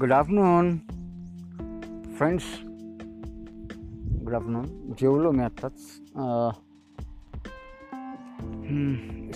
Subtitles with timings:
[0.00, 0.76] Good afternoon
[2.16, 2.42] friends
[4.24, 4.66] good afternoon
[5.00, 5.72] जेवलो मी आत्ताच.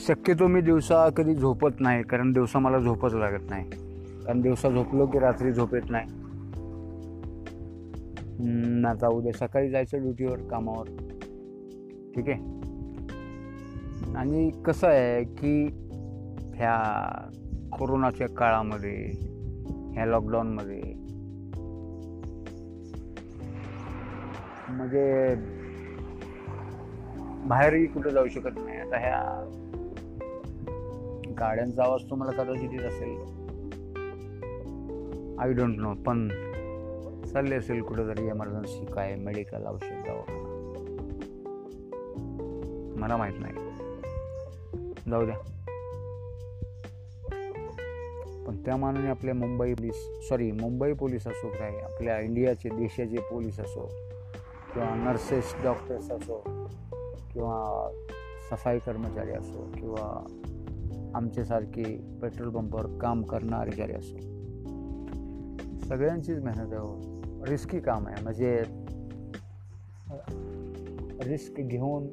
[0.06, 3.70] शक्यतो मी दिवसा कधी झोपत नाही कारण दिवसा मला झोपच लागत नाही.
[4.24, 6.06] कारण दिवसा झोपलो की रात्री झोप येत नाही.
[8.86, 10.86] आता उद्या सकाळी जायचं ड्युटीवर कामावर.
[12.16, 12.40] ठीक आहे?
[14.16, 15.66] आणि कसं आहे की
[16.54, 16.78] ह्या
[17.78, 19.33] कोरोनाच्या काळामध्ये
[19.94, 20.82] ह्या लॉकडाऊनमध्ये
[24.68, 25.34] म्हणजे
[27.48, 28.78] बाहेरही कुठं जाऊ शकत नाही.
[28.78, 29.50] आता ह्या
[31.38, 33.16] गाड्यांचा आवाज तुम्हाला कदाचित येत असेल.
[35.38, 36.28] आय डोंट नो पण
[37.32, 40.50] चालले असेल कुठंतरी एमर्जन्सी काय मेडिकल औषध दवाखाना.
[43.00, 43.52] मला माहीत नाही.
[45.10, 45.53] जाऊ द्या.
[48.46, 49.94] पण त्या मानाने आपल्या Mumbai police
[50.28, 53.90] sorry Mumbai police असो काय आपल्या इंडियाचे देशाचे पोलीस असो
[54.74, 56.44] किंवा नर्सेस डॉक्टर्स असो
[57.32, 57.90] किंवा
[58.50, 60.26] सफाई कर्मचारी असो किंवा
[61.14, 64.18] आमच्यासारखे पेट्रोल पंपावर काम करणारे जरी असो.
[65.88, 67.22] सगळ्यांचीच मेहनत आहे हो.
[67.46, 68.22] रिस्की काम आहे.
[68.22, 68.62] म्हणजे
[71.24, 72.06] रिस्क घेऊन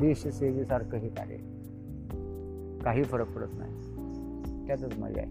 [0.00, 1.55] देशसेवेसारखं हे कार्य
[2.86, 3.72] काही फरक पडत नाही.
[4.66, 5.30] त्यातच मजा आहे.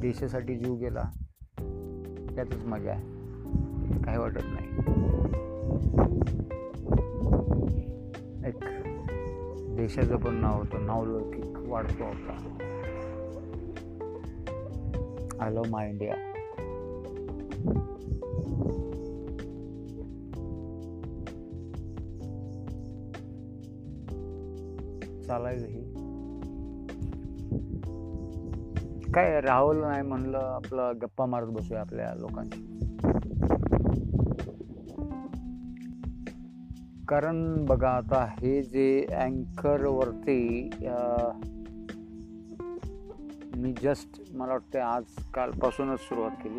[0.00, 1.02] देशासाठी जीव गेला
[2.34, 3.02] त्यातच मजा आहे.
[4.02, 4.68] काही वाटत नाही.
[8.48, 8.56] एक
[9.76, 12.58] देशाचं पण नाव होतं नावलौकिक वाढतो होता
[15.40, 16.33] आय लव्ह माय इंडिया
[25.34, 25.82] चालायचं ही
[29.12, 32.60] काय राहुल नाही म्हणलं आपलं गप्पा मारत बसूया आपल्या लोकांची
[37.08, 40.70] कारण बघा आता हे जे अँकरवरती
[43.56, 46.58] मी जस्ट मला वाटते आज कालपासूनच सुरुवात केली.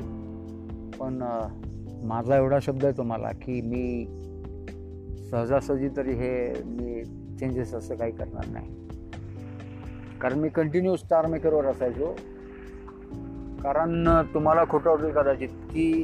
[0.99, 1.23] पण
[2.03, 4.05] माझा एवढा शब्द आहे तुम्हाला की मी
[5.31, 7.03] सहजासहजी तरी हे मी
[7.39, 8.85] चेंजेस असं काही करणार नाही.
[10.19, 12.15] कारण मी कंटिन्यू स्टार मेकरवर असायचो.
[13.63, 16.03] कारण तुम्हाला खोटं वाटेल कदाचित की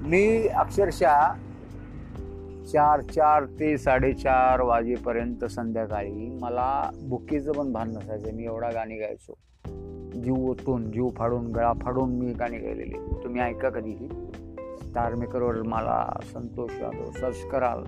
[0.00, 1.20] मी अक्षरशः
[2.72, 8.32] चार चार ते साडेचार वाजेपर्यंत संध्याकाळी मला बुकीचं पण भान नसायचं.
[8.32, 9.38] मी एवढा गाणी गायचो.
[10.22, 13.24] जीव ओतून जीव फाडून गळा फाडून मी गाणी गायलेली.
[13.24, 14.08] तुम्ही ऐका कधीही.
[14.78, 17.84] स्टार मेकरवर मला संतोष यादव सर्च कराल.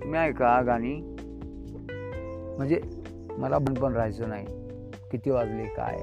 [0.00, 1.16] तुम्ही ऐका गाणी.
[2.58, 2.80] म्हणजे
[3.38, 4.46] मला पण पण राहायचं नाही.
[5.10, 5.98] किती वाजले काय?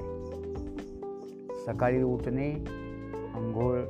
[1.66, 2.50] सकाळी उठणे
[3.34, 3.80] आंघोळ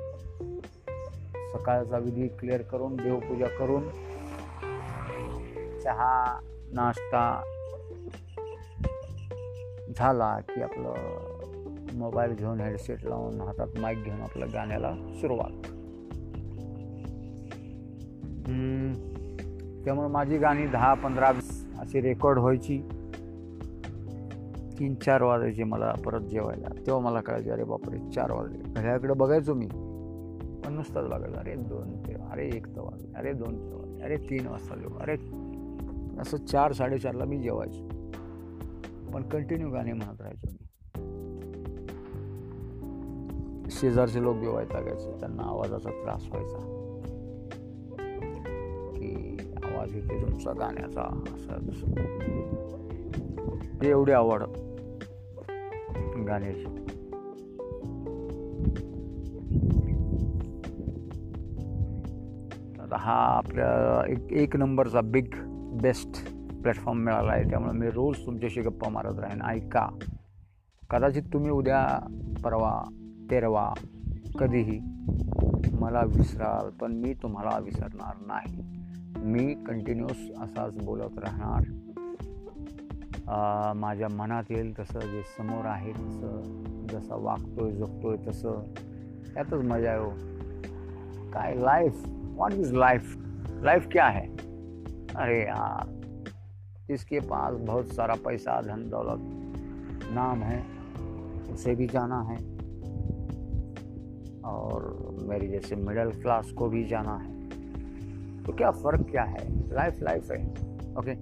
[1.53, 3.89] सकाळचा विधी क्लिअर करून देवपूजा करून
[5.81, 6.41] चहा
[6.73, 7.43] नाश्ता
[9.97, 10.95] झाला की आपलं
[11.95, 15.51] मोबाईल घेऊन हेडसेट लावून हातात माईक घेऊन आपल्या गाण्याला सुरुवात.
[19.85, 21.33] त्यामुळे माझी गाणी दहा पंधरा
[21.81, 22.83] अशी रेकॉर्ड व्हायची.
[24.79, 26.69] तीन चार वाजायचे मला परत जेवायला.
[26.87, 28.59] तेव्हा मला कळायचे अरे बापरे चार वाजले.
[28.59, 29.67] घड्याकडे बघायचो मी.
[30.65, 34.17] पण नुसताच बघायचं अरे दोन ते अरे एक तर वाजले अरे दोन ते वाजले अरे
[34.17, 35.17] तीन वाजता जेव अरे.
[36.21, 37.89] असं चार साडेचारला मी जेवायचो.
[39.13, 40.67] पण कंटिन्यू गाणे म्हणत राहायचो मी.
[43.71, 46.76] शेजारचे लोक जेवायला लागायचे त्यांना आवाजाचा त्रास व्हायचा.
[49.77, 51.83] आवाज येते तुमचा गाण्याचा असाच
[53.83, 54.43] ते एवढी आवड.
[56.27, 56.65] गाण्याची
[62.81, 65.29] आता हा आपल्या एक एक नंबरचा बिग
[65.83, 66.29] बेस्ट
[66.63, 67.51] प्लॅटफॉर्म मिळाला आहे.
[67.51, 69.43] त्यामुळे मी रोज तुमच्याशी गप्पा मारत राहीन.
[69.43, 69.89] ऐका.
[70.91, 72.07] कदाचित तुम्ही उद्या
[72.45, 72.83] परवा
[73.31, 73.73] तेरवा
[74.39, 74.81] कधीही
[75.73, 78.76] मला विसराल पण मी तुम्हाला विसरणार नाही.
[79.27, 81.65] मी कंटिन्युअस असाच बोलत राहणार.
[83.77, 88.63] माझ्या मनात येईल तसं जे समोर आहे तसं, जसं वागतोय, जगतोय तसं
[89.25, 90.11] त्यातच मज़ा हो.
[91.33, 93.17] काय life what is life
[93.65, 94.27] life क्या है?
[95.17, 95.95] अरे यार
[96.89, 99.23] जिसके पास बहुत सारा पैसा, धन, दौलत,
[100.15, 100.61] नाम है,
[101.53, 102.37] उसे भी जाना है,
[104.45, 104.81] और
[105.23, 107.36] मेरी जैसे मिडिल क्लास को भी जाना है।
[108.47, 109.45] तो क्या फ़र्क क्या है?
[109.75, 110.39] लाइफ लाइफ है।
[110.99, 111.15] ओके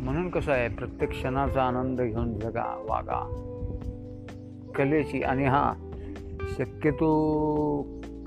[0.00, 3.20] म्हणून कसं आहे प्रत्येक क्षणाचा आनंद घेऊन जगा वागा.
[4.76, 5.72] कलेची आणि हा
[6.50, 7.10] शक्यतो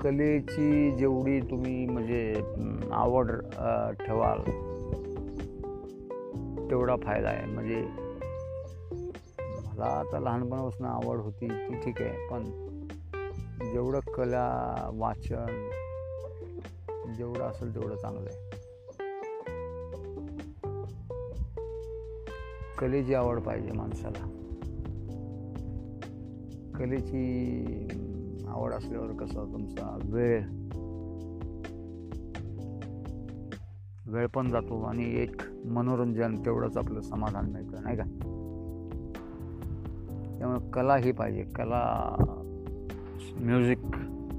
[0.02, 2.34] कलेची जेवढी तुम्ही म्हणजे
[2.92, 3.30] आवड
[4.00, 4.40] ठेवाल
[6.70, 7.46] तेवढा फायदा आहे.
[7.46, 7.80] म्हणजे
[9.66, 12.44] मला आता लहानपणापासून आवड होती ती ठीक आहे पण
[13.70, 15.70] जेवढं कला वाचन
[17.16, 18.52] जेवढं असेल तेवढं चांगलं आहे.
[22.78, 24.38] कलेची आवड पाहिजे माणसाला.
[26.78, 27.88] कलेची
[28.48, 30.44] आवड असल्यावर कसं तुमचा वेळ
[34.06, 38.04] वेळ पण जातो आणि एक मनोरंजन तेवढंच आपलं समाधान मिळतं नाही का?
[40.38, 41.42] त्यामुळे कला ही पाहिजे.
[41.42, 42.14] कला
[43.40, 43.78] म्युझिक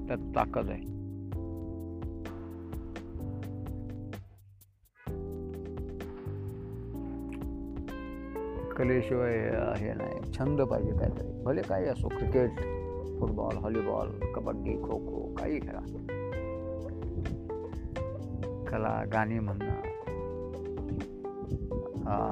[0.07, 0.91] त्यात ताकद आहे
[8.77, 9.37] कलेशिवाय
[9.77, 10.31] हे नाही.
[10.33, 11.43] छंद पाहिजे काहीतरी.
[11.43, 12.49] भले काही असो cricket
[13.19, 15.79] football volleyball kabaddi kho kho काही खेळा
[18.65, 19.81] कला गाणी म्हणणं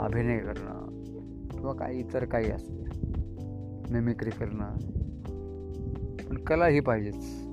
[0.04, 2.84] अभिनय करणं किंवा काही इतर काही असते
[3.94, 5.01] मिमिक्री करणं
[6.42, 7.48] पण कला ही पाहिजेच.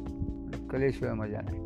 [0.70, 1.56] कलेशिवाय मजा नाही.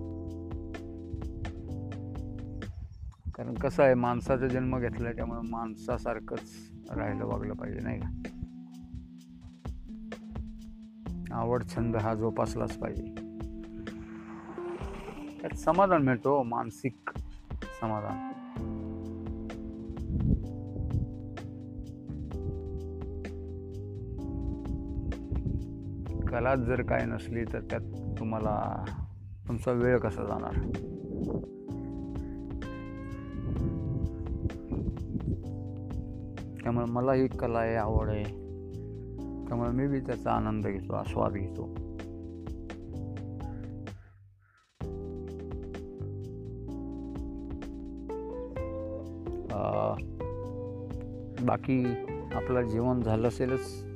[3.33, 8.23] कारण कसं आहे माणसाचा जन्म घेतला त्यामुळे माणसासारखंच राहिलं वागलं पाहिजे नाही का?
[11.33, 13.15] आवड छंद हा जोपासलाच पाहिजे.
[15.41, 17.11] त्यात समाधान मिळतो मानसिक
[17.81, 18.32] समाधान.
[26.33, 27.81] कलाच जर काय नसली तर त्यात
[28.19, 28.85] तुम्हाला
[29.49, 30.55] तुमचा वेळ कसा जाणार?
[36.63, 38.25] त्यामुळे मला ही कला आहे आवड आहे.
[39.49, 41.75] त्यामुळे मी बी त्याचा आनंद घेतो आस्वाद घेतो.
[51.47, 51.85] बाकी
[52.35, 53.92] आपलं जीवन झालं असेलच.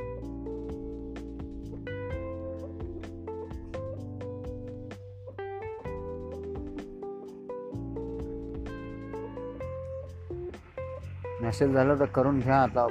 [11.57, 12.87] असेल झालं तर करून घ्या आता.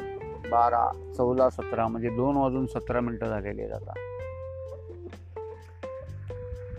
[0.51, 3.93] बारा चौदा सतरा म्हणजे दोन वाजून सतरा मिनटं झालेली आहेत आता.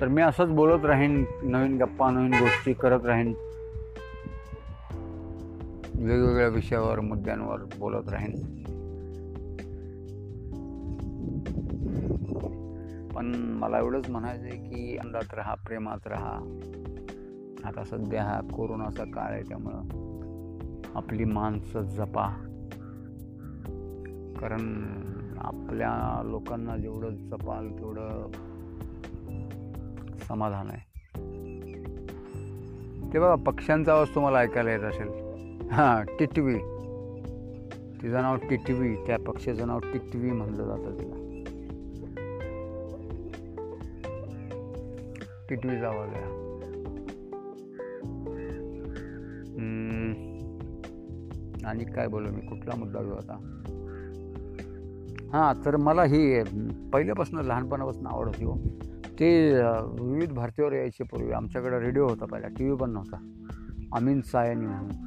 [0.00, 3.34] तर मी असंच बोलत राहीन नवीन गप्पा नवीन गोष्टी करत राहीन.
[5.94, 8.32] वेगवेगळ्या विषयावर मुद्द्यांवर बोलत राहीन.
[13.08, 16.38] पण मला एवढंच म्हणायचं आहे की अंदात राहा प्रेमात राहा.
[17.64, 20.05] आता सध्या हा कोरोनाचा काळ आहे त्यामुळं.
[20.96, 22.28] आपली माणसं जपा.
[24.40, 24.84] कारण
[25.38, 28.30] आपल्या लोकांना जेवढं जपाल तेवढं
[30.28, 30.96] समाधान आहे.
[33.12, 35.08] ते बघा पक्ष्यांचा आवाज तुम्हाला ऐकायला येत असेल.
[35.70, 36.58] हां टिटवी.
[38.02, 38.96] तिचं नाव टिटवी.
[38.96, 41.22] त्या पक्षाचं नाव टिटवी म्हणलं जातं तिला.
[45.48, 46.35] टिटवीचा आवाज आहे.
[51.76, 53.34] आणि काय बोलू मी कुठला मुद्दा घेऊ आता?
[55.32, 56.42] हां तर मला ही
[56.92, 58.54] पहिल्यापासून लहानपणापासून आवड होती हो.
[59.20, 59.28] ते
[60.00, 61.32] विविध भारतीवर यायचे पूर्वी.
[61.32, 63.16] आमच्याकडे रेडिओ होता पहिला टी व्ही पण नव्हता.
[63.92, 65.04] अमीन सायनी म्हणून.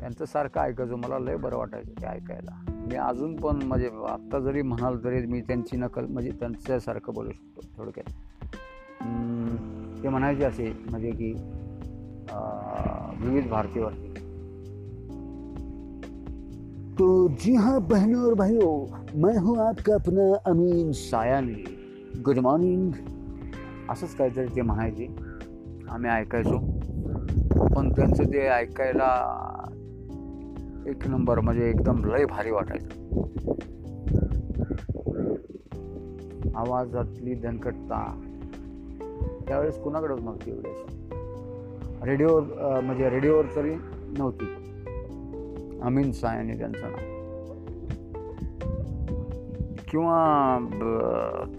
[0.00, 2.60] त्यांचं सारखं ऐकायचो मला लय बरं वाटायचं ते ऐकायला.
[2.70, 7.60] मी अजून पण म्हणजे आत्ता जरी म्हणाल तरी मी त्यांची नकल म्हणजे त्यांच्यासारखं बोलू शकतो
[7.76, 8.12] थोडक्यात.
[10.02, 11.32] ते म्हणायचे असे म्हणजे की
[13.22, 14.07] विविध भारतीवरती
[16.98, 21.64] तो जी हाँ बहनों और भाइयों मैं हूँ आपका अपना अमीन सायानी।
[22.24, 22.92] गुड मॉर्निंग
[23.90, 25.06] असंच काहीतरी ते म्हणायचे
[25.90, 26.58] आम्ही ऐकायचो
[27.74, 29.10] पण त्यांचं ते ऐकायला
[30.86, 32.88] एक नंबर म्हणजे एकदम लय भारी वाटायचं
[36.54, 38.20] आवाजातली दणकटता
[39.48, 40.70] त्यावेळेस कुणाकडेच नव्हती एवढी
[42.10, 42.42] रेडिओवर
[42.80, 43.74] म्हणजे रेडिओवर तरी
[44.18, 44.57] नव्हती
[45.82, 47.18] अमीन सायानी त्यांचं नाव.
[49.88, 50.58] किंवा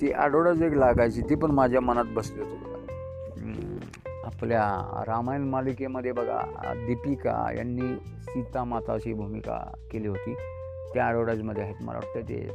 [0.01, 2.55] ती आठवड्याच एक लागायची ती पण माझ्या मनात बसली होती.
[4.23, 6.41] आपल्या रामायण मालिकेमध्ये बघा
[6.87, 10.33] दीपिका यांनी सीता माताची भूमिका केली होती.
[10.93, 12.49] त्या आठवड्यामध्ये आहेत मला वाटतं ते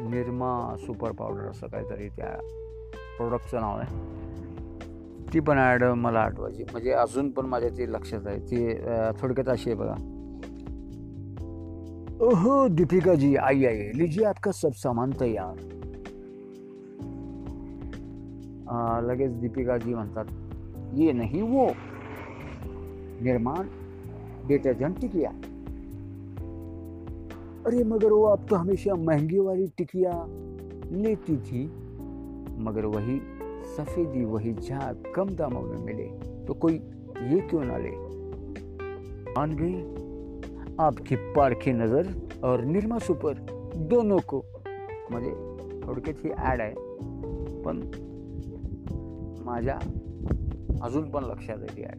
[0.00, 2.38] निर्मा सुपर पावडर असं काहीतरी त्या
[3.16, 3.96] प्रोडक्टचं नाव आहे.
[5.32, 6.62] ती पण ॲड मला आठवायची.
[6.72, 8.38] म्हणजे अजून पण माझ्या ती लक्षात आहे.
[8.40, 8.68] ती
[9.20, 9.94] थोडक्यात अशी आहे बघा.
[12.24, 13.90] ओहो दीपिका जी आई आई.
[13.94, 15.66] लीजिए आपका सब सामान तयार.
[19.02, 20.24] लगेच दीपिका जी म्हणतात,
[20.94, 21.66] ये नहीं वो.
[23.22, 23.68] निर्माण
[24.48, 25.30] डिटर्जेंट टिकिया
[27.66, 30.12] अरे, मगर वो आप तो हमेशा महँगी वाली टिकिया
[30.92, 31.64] लेती थी।
[32.58, 33.18] मगर वही
[33.76, 36.06] सफ़ेदी वही झाग कम दामों में मिले
[36.48, 36.74] तो कोई
[37.22, 37.90] ये क्यों ना ले?
[39.32, 40.08] मान गई?
[40.78, 42.06] आपकी पारखी नज़र
[42.44, 43.32] और निर्मा सुपर
[43.76, 44.42] दोनों को
[45.10, 45.30] म्हणजे
[45.86, 46.74] थोडक्यात ही ॲड आहे
[47.62, 47.80] पण
[49.44, 49.78] माझ्या
[50.82, 51.98] अजून पण लक्षात आहे ती ॲड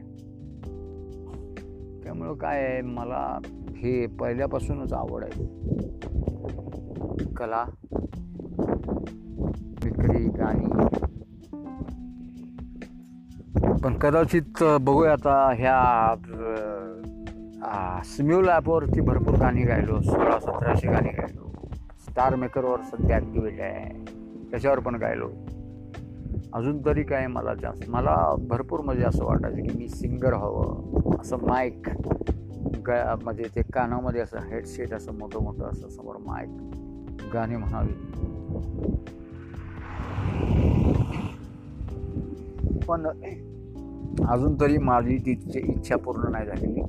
[2.03, 3.39] त्यामुळं काय आहे मला
[3.77, 5.43] हे पहिल्यापासूनच आवड आहे.
[7.37, 7.63] कला
[9.83, 10.65] विक्री गाणी
[13.57, 16.13] पण कदाचित बघूया आता ह्या
[18.05, 21.47] स्म्यूल ॲपवरती भरपूर गाणी गायलो सोळा सतराशे गाणी गायलो.
[22.07, 23.89] स्टार मेकरवर सध्या ॲक्टिव्हिटी आहे.
[24.51, 25.29] त्याच्यावर पण गायलो.
[26.53, 28.15] अजून तरी काय मला जास्त मला
[28.49, 31.17] भरपूर म्हणजे असं वाटायचं की मी सिंगर हवं.
[31.21, 31.89] असं माईक
[32.87, 37.93] गा म्हणजे ते कानामध्ये असं हेडसेट असं मोठं मोठं असं समोर माईक गाणे म्हणावी.
[42.89, 43.07] पण
[44.25, 46.81] अजून तरी माझी तिची इच्छा पूर्ण नाही झालेली.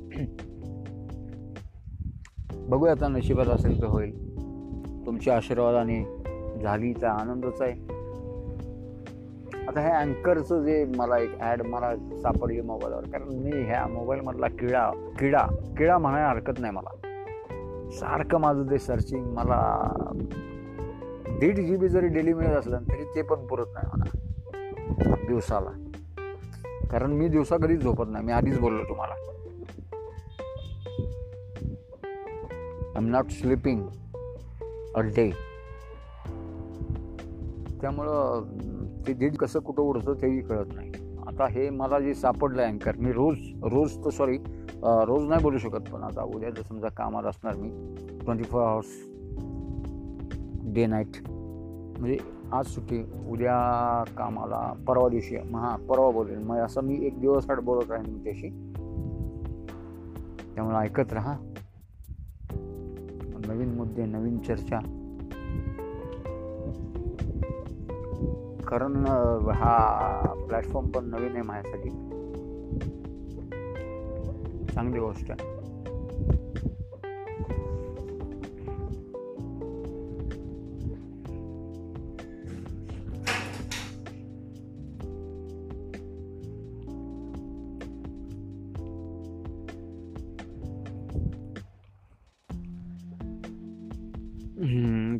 [2.69, 4.11] बघूया आता नशिबात असेल तर होईल.
[5.05, 6.03] तुमच्या आशीर्वादाने
[6.63, 8.01] झाली तर आनंदच आहे.
[9.67, 13.03] आता हे अँकरचं जे मला एक ॲड मला सापडली मोबाईलवर.
[13.03, 14.89] कारण मी ह्या मोबाईलमधला किडा
[15.19, 15.45] किडा
[15.77, 16.95] किडा म्हणायला हरकत नाही मला.
[17.91, 19.59] सारखं माझं ते सर्चिंग मला
[21.39, 24.05] दीड जी बी जरी डेली मिळत असलं तरी ते पण पुरत नाही मला.
[25.27, 25.80] दिवसाला.
[26.91, 28.25] कारण मी दिवसा कधीच झोपत नाही.
[28.25, 29.13] मी आधीच बोललो तुम्हाला.
[32.83, 33.81] I am not sleeping
[34.95, 35.29] a day
[37.81, 38.43] त्यामुळं
[39.07, 40.91] ते दीड कसं कुठं उडतं तेही कळत नाही.
[41.27, 44.37] आता हे मला जे सापडलं अँकर मी रोज रोज तर सॉरी
[45.07, 47.69] रोज नाही बोलू शकत पण आता उद्या जर समजा कामात असणार मी
[48.19, 48.87] twenty four hours
[50.73, 52.17] day night म्हणजे
[52.53, 57.59] आज सुट्टी उद्या कामाला परवा दिवशी हां परवा बोलेल मग असं मी एक दिवस आठ
[57.59, 58.49] बोलत राहीन त्याशी
[60.55, 61.37] त्यामुळे ऐकत राहा.
[63.47, 64.79] नवीन मुद्दे नवीन चर्चा.
[68.67, 69.05] कारण
[69.51, 71.89] हा प्लॅटफॉर्म पण नवीन आहे माझ्यासाठी.
[74.73, 75.60] चांगली गोष्ट आहे.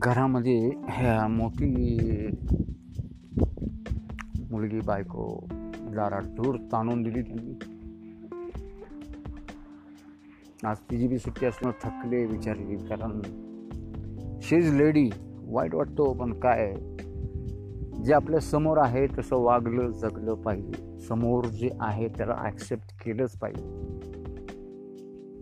[0.03, 2.27] घरामध्ये ह्या मोठी
[4.51, 5.47] मुलगी बायको
[5.95, 7.53] दारात दूर ताणून दिली त्यांनी.
[10.65, 13.21] आज तिची बी सुट्टी असणं थकले विचारली कारण
[14.41, 15.09] शीज लेडी
[15.45, 16.75] वाईट वाटतो पण काय?
[18.05, 20.99] जे आपल्यासमोर आहे तसं वागलं जगलं पाहिजे.
[20.99, 23.63] समोर जे आहे त्याला ॲक्सेप्ट केलंच पाहिजे.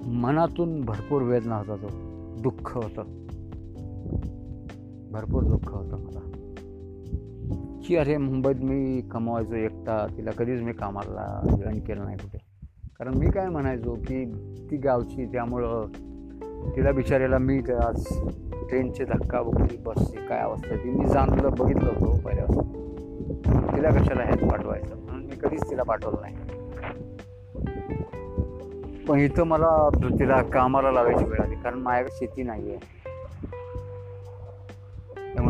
[0.09, 1.87] मनातून भरपूर वेदना होता तो
[2.41, 3.18] दुःख होतं
[5.11, 6.19] भरपूर दुःख होतं मला.
[7.87, 12.37] की अरे मुंबईत मी कमवायचो एकटा तिला कधीच मी कामाला जॉईन केलं नाही कुठे.
[12.99, 14.25] कारण मी काय म्हणायचो की
[14.71, 15.85] ती गावची त्यामुळं
[16.75, 18.05] तिला बिचारायला मी आज
[18.69, 20.89] ट्रेनचे धक्का बघली बसची काय अवस्था ती.
[20.89, 22.45] मी जाणलं बघितलं होतं हो पहिल्या
[23.75, 24.95] तिला कशाला ह्यात पाठवायचं?
[24.95, 26.35] म्हणून मी कधीच तिला पाठवलं नाही.
[29.07, 29.89] पण इथं मला
[30.19, 32.98] तिला कामाला लावायची वेळ आली कारण माझ्याकडे शेती नाही आहे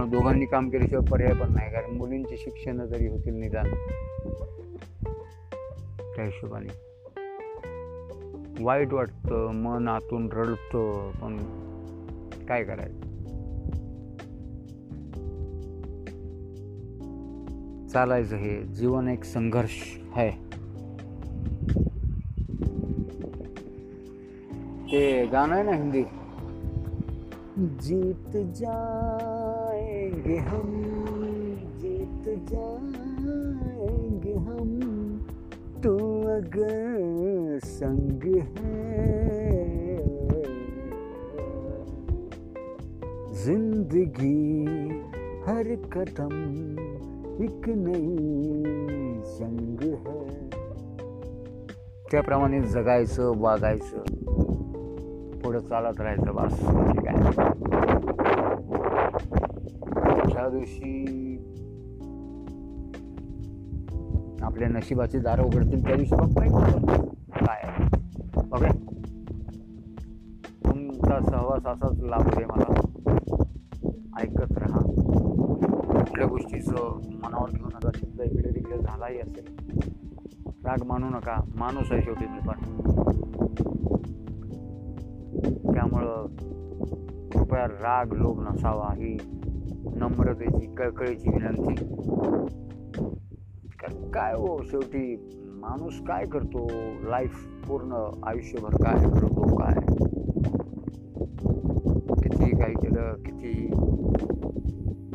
[0.10, 3.66] दोघांनी काम केल्याशिवाय पर्याय पण नाही कारण मुलींचे शिक्षण जरी होतील निदान
[6.16, 6.68] त्या हिशोबाने.
[8.64, 11.38] वाईट वाटतं मन आतून रडतं पण
[12.46, 13.08] काय करायचं?
[17.88, 19.82] चालायचं हे जीवन एक संघर्ष
[20.16, 20.32] आहे
[24.92, 26.04] ते गाणं आहे ना हिंदी?
[27.80, 28.38] जीत
[30.30, 30.70] जाएँगे हम
[31.82, 34.70] जीत जाएँगे हम।
[35.84, 35.94] तू
[36.30, 38.24] अगर संग
[38.58, 39.98] है,
[43.44, 44.66] ज़िंदगी
[45.48, 46.36] हर कदम
[47.44, 50.28] एक नई संग है।
[52.12, 54.04] त्याप्रमाणे जगायचं, वागायचं,
[55.42, 56.60] पुढं चालत राहायचं बस.
[56.92, 57.08] ठीक
[60.40, 61.06] त्या दिवशी
[64.42, 66.44] आपल्या नशिबाचे दारं उघडतील त्या दिवशी बघ
[67.46, 67.62] काय
[68.38, 68.70] ओके
[70.66, 72.82] तुमचा सहवास असाच लाभ आहे मला.
[74.22, 74.80] ऐकत राहा.
[76.00, 79.72] कुठल्या गोष्टीचं मनावर घेऊन नका शब्द इकडे तिकडे झालाही असेल.
[80.66, 81.42] राग मानू नका.
[81.56, 82.56] माणूस आहे शेवटी मी पण.
[85.74, 86.26] त्यामुळं
[87.30, 88.94] कृपया राग लोभ नसावा.
[88.96, 89.18] ही
[90.00, 91.76] नम्रतेची कळकळीची विनंती.
[94.14, 95.16] काय हो शेवटी?
[95.62, 96.68] माणूस काय करतो?
[97.10, 99.80] लाईफ पूर्ण आयुष्यभर काय करतो काय?
[102.22, 103.54] किती काय केलं किती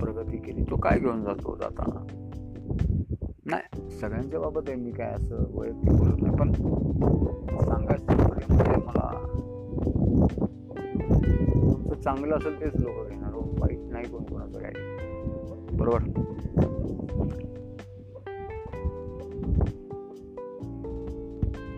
[0.01, 2.05] प्रगती केली तो काय घेऊन जातो जाताना?
[3.47, 6.53] नाही सगळ्यांच्या बाबत आहे मी काय असं वैयक्तिक बोलत नाही पण
[7.63, 9.11] सांगायचं म्हणजे मला
[11.65, 13.44] तुमचं चांगलं असेल तेच लोक घेणार हो.
[13.95, 14.73] नाही कोण कोणाचं काय
[15.77, 15.99] बरोबर?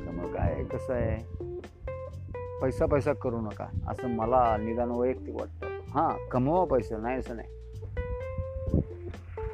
[0.05, 1.17] त्यामुळे काय कसं आहे?
[2.63, 3.67] पैसा पैसा करू नका.
[3.89, 5.67] असं मला निदान वैयक्तिक वाटतं.
[5.91, 7.49] हां कमवा पैसा नाही असं नाही.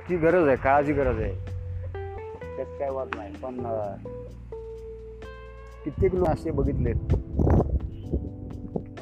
[0.09, 1.35] ती गरज आहे काळाची गरज आहे.
[2.57, 3.61] त्यात काय वाद नाही पण
[5.85, 7.15] कित्येक लोक असे बघितलेत.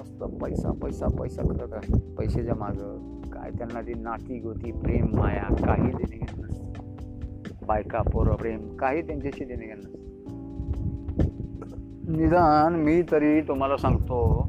[0.00, 3.09] मस्त पैसा पैसा पैसा करत आहे पैशाच्या मागं.
[3.50, 7.66] काय त्यांना ती नाती गोती प्रेम माया काही देणे घेणं नसतं.
[7.66, 10.00] बायका पोरं प्रेम काही त्यांच्याशी देणे घेणं नसतं.
[12.16, 14.48] निदान मी तरी तुम्हाला सांगतो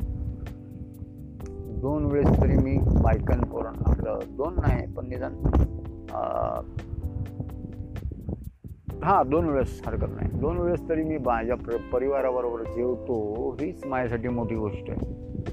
[1.82, 5.34] दोन वेळेस तरी मी बायकन पोरण आपलं दोन नाही पण निदान
[9.04, 10.40] हा दोन वेळेस हरकत नाही.
[10.40, 11.56] दोन वेळेस तरी मी माझ्या
[11.94, 15.00] परिवाराबरोबर जेवतो हीच माझ्यासाठी मोठी गोष्ट आहे.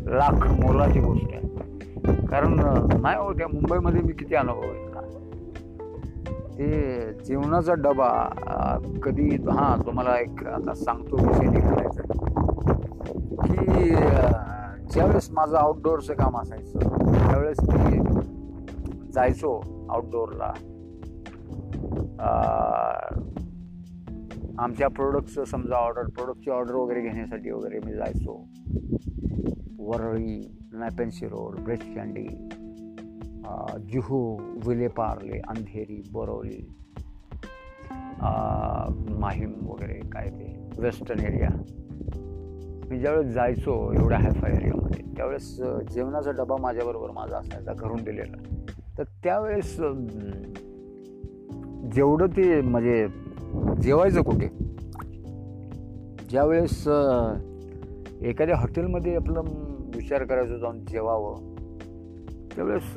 [0.07, 1.49] लाख मोलाची गोष्ट आहे.
[2.31, 2.55] कारण
[3.03, 4.87] नाही हो त्या मुंबईमध्ये मी किती अनुभव आहे.
[6.59, 8.09] ते जेवणाचा डबा
[9.03, 12.03] कधी हां तुम्हाला एक आता सांगतो विषय निघालायचा
[13.45, 13.89] की
[14.93, 18.23] ज्यावेळेस माझं आउटडोअरचं काम असायचं त्यावेळेस मी
[19.15, 19.55] जायचो
[19.91, 20.53] आउटडोअरला
[24.63, 28.33] आमच्या प्रोडक्टचं समजा ऑर्डर प्रोडक्टची ऑर्डर वगैरे घेण्यासाठी वगैरे मी जायचो.
[29.81, 31.85] वरळी नॅपेन्सी रोड ब्रेस्ट
[33.93, 36.75] जुहू विलेपार्ले अंधेरी बोरवली
[39.21, 41.49] माहीम वगैरे काय ते वेस्टर्न एरिया
[42.91, 48.37] मी ज्यावेळेस जायचो एवढ्या हायफाय एरियामध्ये त्यावेळेस uh, जेवणाचा डबा माझ्याबरोबर माझा असायचा घरून दिलेला.
[48.99, 50.09] तर त्यावेळेस um,
[51.91, 53.09] जेवढं ते म्हणजे
[53.83, 54.49] जेवायचं कुठे?
[56.31, 57.37] ज्यावेळेस uh,
[58.23, 59.43] एखाद्या हॉटेलमध्ये आपलं
[59.95, 61.55] विचार करायचो जाऊन जेवावं.
[62.55, 62.97] त्यावेळेस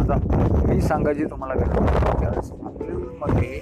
[0.00, 0.16] आता
[0.68, 3.60] मी सांगायची तुम्हाला गरज त्यावेळेस हॉटेलमध्ये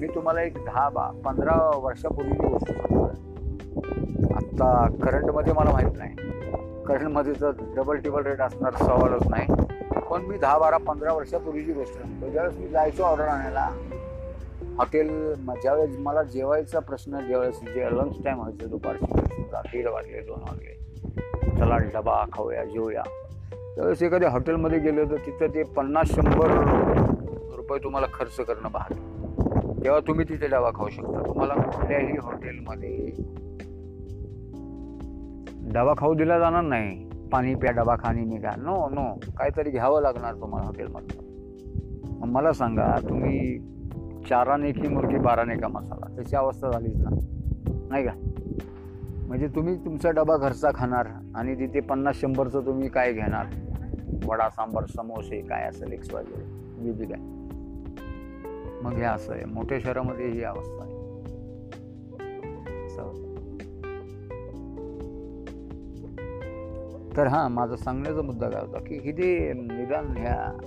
[0.00, 3.04] मी तुम्हाला एक दहा बा पंधरा वर्षापूर्वीची गोष्ट सांगतो
[4.34, 6.14] आत्ता करंटमध्ये मला माहीत नाही.
[6.86, 9.46] करंटमध्ये तर डबल टिबल रेट असणार सवालच नाही.
[10.10, 13.68] पण मी दहा बारा पंधरा वर्षापूर्वीची गोष्ट सांगतो ज्यावेळेस मी जायचो ऑर्डर आणायला
[14.78, 15.08] हॉटेल
[15.62, 19.20] ज्यावेळेस मला जेवायचा प्रश्न ज्यावेळेस जे लंच टाईम व्हायचं दुपारची
[19.72, 20.72] दीड वाजले दोन वाजले.
[21.58, 23.02] चला डबा खाऊया जेवूया
[23.74, 26.50] त्यावेळेस एखाद्या हॉटेलमध्ये गेलो तर तिथं ते पन्नास शंभर
[27.56, 28.92] रुपये तुम्हाला खर्च करणं भाग
[29.84, 31.22] तेव्हा तुम्ही तिथे डबा खाऊ शकता.
[31.26, 33.12] तुम्हाला कुठल्याही हॉटेलमध्ये
[35.72, 37.10] डबा खाऊ दिला जाणार नाही.
[37.32, 38.50] पाणी प्या डबा खाणी निघा.
[38.58, 39.04] नो नो
[39.38, 41.20] काहीतरी घ्यावं लागणार तुम्हाला हॉटेलमध्ये
[42.32, 43.58] मला सांगा तुम्ही
[44.32, 46.22] चाराने की मुर्गी बाराने का मसाला.
[46.22, 47.10] तशी अवस्था झालीच ना.
[47.88, 48.12] नाही का?
[49.26, 53.46] म्हणजे तुम्ही तुमचा डबा घरचा खाणार आणि तिथे पन्नास शंभरचं तुम्ही काय घेणार?
[54.24, 56.44] वडा सांबार समोसे काय असेल एक्स वगैरे
[56.84, 57.20] बीबी काय?
[58.82, 59.44] मग हे असं आहे.
[59.44, 60.92] मोठ्या शहरामध्ये ही अवस्था आहे.
[67.16, 70.58] तर हां माझा सांगण्याचा मुद्दा काय होता की किती निदान ह्या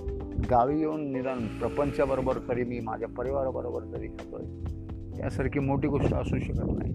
[0.50, 6.70] गावी येऊन निदान प्रपंचाबरोबर तरी मी माझ्या परिवाराबरोबर तरी खातोय यासारखी मोठी गोष्ट असू शकत
[6.78, 6.92] नाही.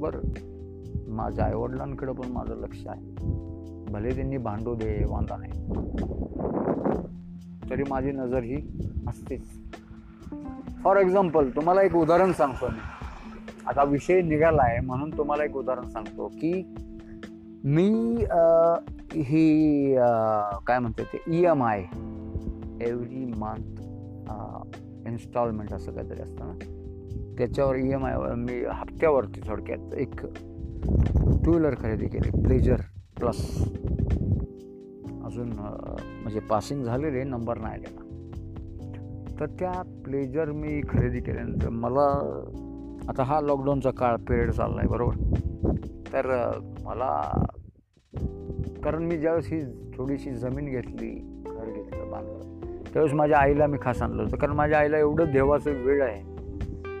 [0.00, 3.10] बरं माझ्या आईवडिलांकडं पण माझं लक्ष आहे.
[3.92, 5.52] भले त्यांनी भांडू दे वांदा नाही.
[7.70, 8.56] तरी माझी नजर ही
[9.08, 9.48] असतेच.
[10.82, 12.80] फॉर एक्झाम्पल तुम्हाला एक उदाहरण सांगतो मी.
[13.66, 16.52] आता विषय निघाला आहे म्हणून तुम्हाला एक उदाहरण सांगतो की
[17.64, 17.88] मी
[19.14, 19.94] ही
[20.66, 21.84] काय म्हणते ते E M I
[22.82, 23.80] every month
[25.08, 26.58] installment असं काहीतरी असतं ना.
[27.38, 30.20] त्याच्यावर ई एम आयवर मी हप्त्यावरती थोडक्यात एक
[31.44, 32.76] टू व्हीलर खरेदी केली प्लेजर
[33.18, 33.58] प्लस
[35.24, 35.52] अजून
[36.22, 38.04] म्हणजे पासिंग झालेले नंबर नाही आलेला.
[39.40, 42.08] तर त्या प्लेजर मी खरेदी केल्यानंतर मला
[43.08, 45.14] आता हा लॉकडाऊनचा काळ पिरियड चालला आहे बरोबर?
[46.12, 46.50] तर
[46.84, 47.44] मला
[48.84, 49.62] कारण मी ज्यावेळेस ही
[49.98, 51.27] थोडीशी जमीन घेतली
[52.92, 54.36] त्यावेळेस माझ्या आईला मी खास आणलं होतं.
[54.36, 56.20] कारण माझ्या आईला एवढं देवाचं वेळ आहे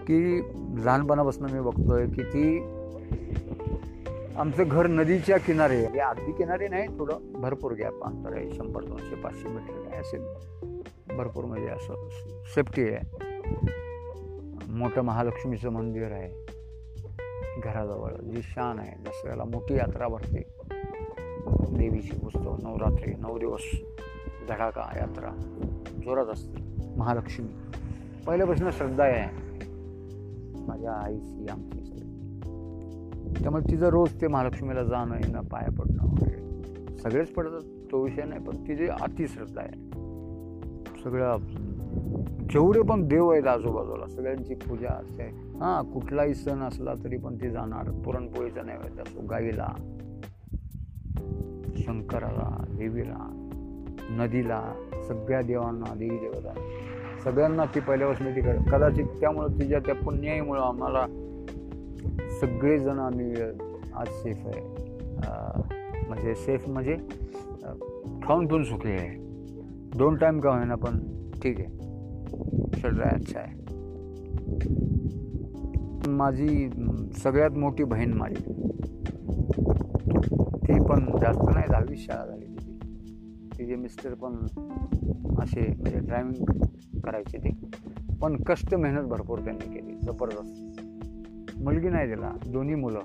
[0.06, 0.40] की
[0.84, 2.58] लहानपणापासून मी बघतोय की ती
[4.36, 5.98] आमचं घर नदीच्या किनारे आहे.
[5.98, 8.50] अगदी किनारे नाही थोडं भरपूर गॅप अंतर आहे.
[8.50, 10.22] शंभर दोनशे पाचशे मीटर काय असेल
[11.16, 12.08] भरपूर म्हणजे असं
[12.54, 13.00] सेफ्टी आहे.
[14.68, 16.46] मोठं महालक्ष्मीचं मंदिर आहे.
[17.60, 20.42] घराजवळ जी शान आहे दसऱ्याला मोठी यात्रा भरते.
[21.78, 23.62] देवीची उत्सव नवरात्री नऊ दिवस.
[24.48, 25.30] धडाका यात्रा
[26.04, 26.86] जोरात असते.
[26.96, 27.48] महालक्ष्मी.
[28.26, 29.48] पहिल्यापासून श्रद्धा आहे.
[30.68, 31.98] माझ्या आईची आमची सगळी
[33.42, 37.60] त्यामुळे तिचं रोज ते महालक्ष्मीला जाणं येणं पाया पडणं वगैरे सगळेच पडतात.
[37.92, 39.90] तो विषय नाही पण तिची अतिश्रद्धा आहे.
[41.04, 41.36] सगळ्या
[42.50, 45.22] जेवढे पण देव आहेत आजूबाजूला सगळ्यांची पूजा असते.
[45.60, 47.90] हां कुठलाही सण असला तरी पण ते जाणार.
[47.90, 49.68] पुरणपोळीचा नैवेद्य असो गाईला
[51.76, 53.37] शंकराला देवीला
[54.10, 54.60] नदीला
[55.08, 56.52] सगळ्या देवांना देवी देवता
[57.24, 61.06] सगळ्यांना ती पहिल्यापासून ती कदाचित त्यामुळं तिच्या त्या पुण्याईमुळं आम्हाला
[62.40, 63.34] सगळेजण आम्ही
[63.94, 64.60] आज सेफ आहे.
[66.08, 66.96] म्हणजे सेफ म्हणजे
[68.22, 69.08] खाऊन पण सुखी आहे.
[69.98, 70.98] दोन टाईम का होईना पण
[71.42, 71.68] ठीक आहे.
[72.80, 73.56] शरीर अच्छा आहे.
[76.10, 76.70] माझी
[77.18, 78.52] सगळ्यात मोठी बहीण माझी.
[80.62, 82.37] ती पण जास्त नाही दहावी शाळा
[83.58, 84.46] तिचे मिस्टर पण
[85.38, 86.44] असे म्हणजे ड्रायव्हिंग
[87.00, 87.58] करायचे ते.
[88.20, 90.80] पण कष्ट मेहनत भरपूर त्यांनी केली जबरदस्त.
[91.62, 93.00] मुलगी नाही दिला दोन्ही मुलं.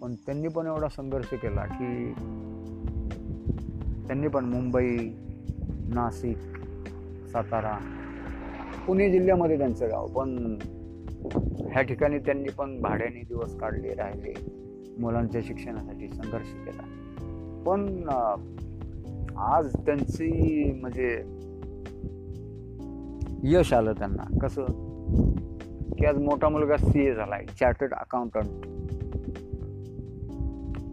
[0.00, 2.12] पण त्यांनी पण एवढा संघर्ष केला की
[4.06, 4.96] त्यांनी पण मुंबई
[5.88, 6.36] नाशिक
[7.28, 7.78] सातारा
[8.86, 10.06] पुणे जिल्ह्यामध्ये त्यांचं गाव.
[10.06, 10.58] पण
[11.72, 14.34] ह्या ठिकाणी त्यांनी पण भाड्याने दिवस काढले राहिले.
[14.98, 16.82] मुलांच्या शिक्षणासाठी संघर्ष केला.
[17.66, 18.08] पण
[19.40, 21.22] आज त्यांची म्हणजे
[23.42, 24.38] यश आलं त्यांना.
[24.38, 24.64] कसं?
[25.98, 28.46] की आज मोठा मुलगा सी ए झाला आहे चार्टर्ड अकाउंटंट.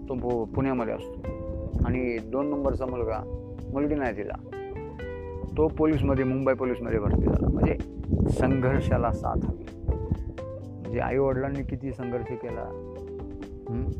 [0.09, 1.27] तो पुण्यामध्ये असतो.
[1.85, 3.19] आणि दोन नंबरचा मुलगा
[3.73, 4.35] मुलगी नाही तिला.
[5.57, 7.47] तो पोलीसमध्ये मुंबई पोलीसमध्ये भरती झाला.
[7.47, 7.77] म्हणजे
[8.29, 9.65] संघर्षाला साथ हवी.
[10.81, 12.91] म्हणजे आईवडिलांनी किती संघर्ष केला?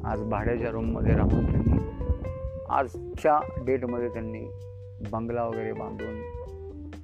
[0.04, 2.05] आज भाड्याच्या रूममध्ये राहून त्यांनी
[2.70, 4.46] आजच्या डेटमध्ये त्यांनी
[5.12, 6.16] बंगला वगैरे बांधून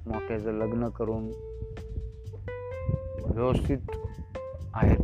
[0.06, 1.30] मोठ्याचं लग्न करून
[3.24, 3.78] व्यवस्थित
[4.74, 4.98] आहेत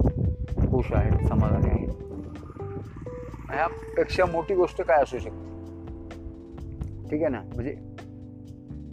[0.70, 1.88] खुश आहेत समाधानी आहेत.
[3.50, 5.48] यापेक्षा मोठी गोष्ट काय असू शकते?
[7.10, 7.42] ठीक आहे ना?
[7.54, 7.74] म्हणजे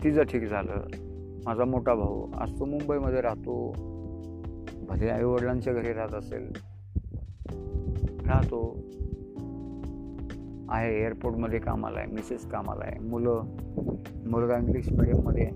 [0.04, 0.74] तिचं ठीक झालं
[1.46, 2.32] माझा मोठा भाऊ.
[2.34, 3.72] आज तो मुंबईमध्ये राहतो
[4.88, 6.52] भले आई वडिलांच्या घरी राहत असेल
[8.28, 8.85] राहतो.
[10.76, 13.56] आहे एअरपोर्टमध्ये कामाला आहे मिसेस कामाला आहे मुलं
[14.30, 15.50] मुलगा इंग्लिश मिडियममध्ये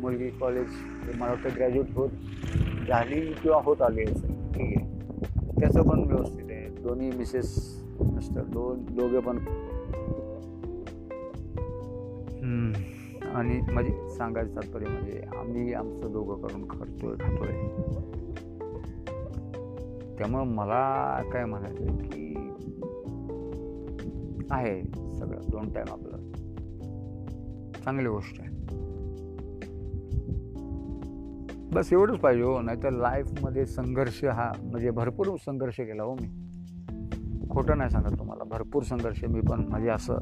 [0.00, 0.66] मुलगी कॉलेज
[1.18, 2.08] मला वाटतं ग्रॅज्युएट होत
[2.88, 4.92] झाली किंवा होत आली असेल ठीक आहे.
[5.60, 6.68] त्याचं पण व्यवस्थित आहे.
[6.82, 7.54] दोन्ही मिसेस
[8.00, 9.38] मिस्टर दोन दोघे पण.
[13.34, 17.52] आणि म्हणजे सांगायचं तात्पर्य म्हणजे आम्ही आमचं दोघं करून खर्चतोय खातोय.
[20.18, 22.23] त्यामुळं मला काय म्हणायचं की
[24.50, 24.82] आहे
[25.14, 26.16] सगळं दोन टाईम आपलं.
[27.84, 28.54] चांगली गोष्ट आहे.
[31.74, 36.26] बस एवढंच पाहिजे हो नाहीतर लाईफमध्ये संघर्ष हा म्हणजे भरपूर संघर्ष केला हो मी.
[37.50, 39.24] खोटं नाही सांगत तुम्हाला भरपूर संघर्ष.
[39.24, 40.18] मी पण म्हणजे असं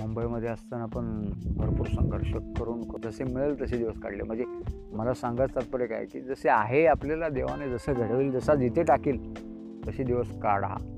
[0.00, 4.22] मुंबईमध्ये असताना पण भरपूर संघर्ष करून जसे मिळेल तसे दिवस काढले.
[4.22, 4.44] म्हणजे
[4.92, 9.34] मला सांगायचं तात्पर्य काय की जसे आहे आपल्याला देवाने जसं घडवेल जसा जिथे टाकेल
[9.88, 10.97] तसे दिवस काढा.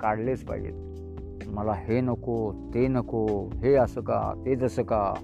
[0.00, 1.46] काढलेच पाहिजेत.
[1.48, 5.14] मला हे नको ते नको हे असं का ते जसं का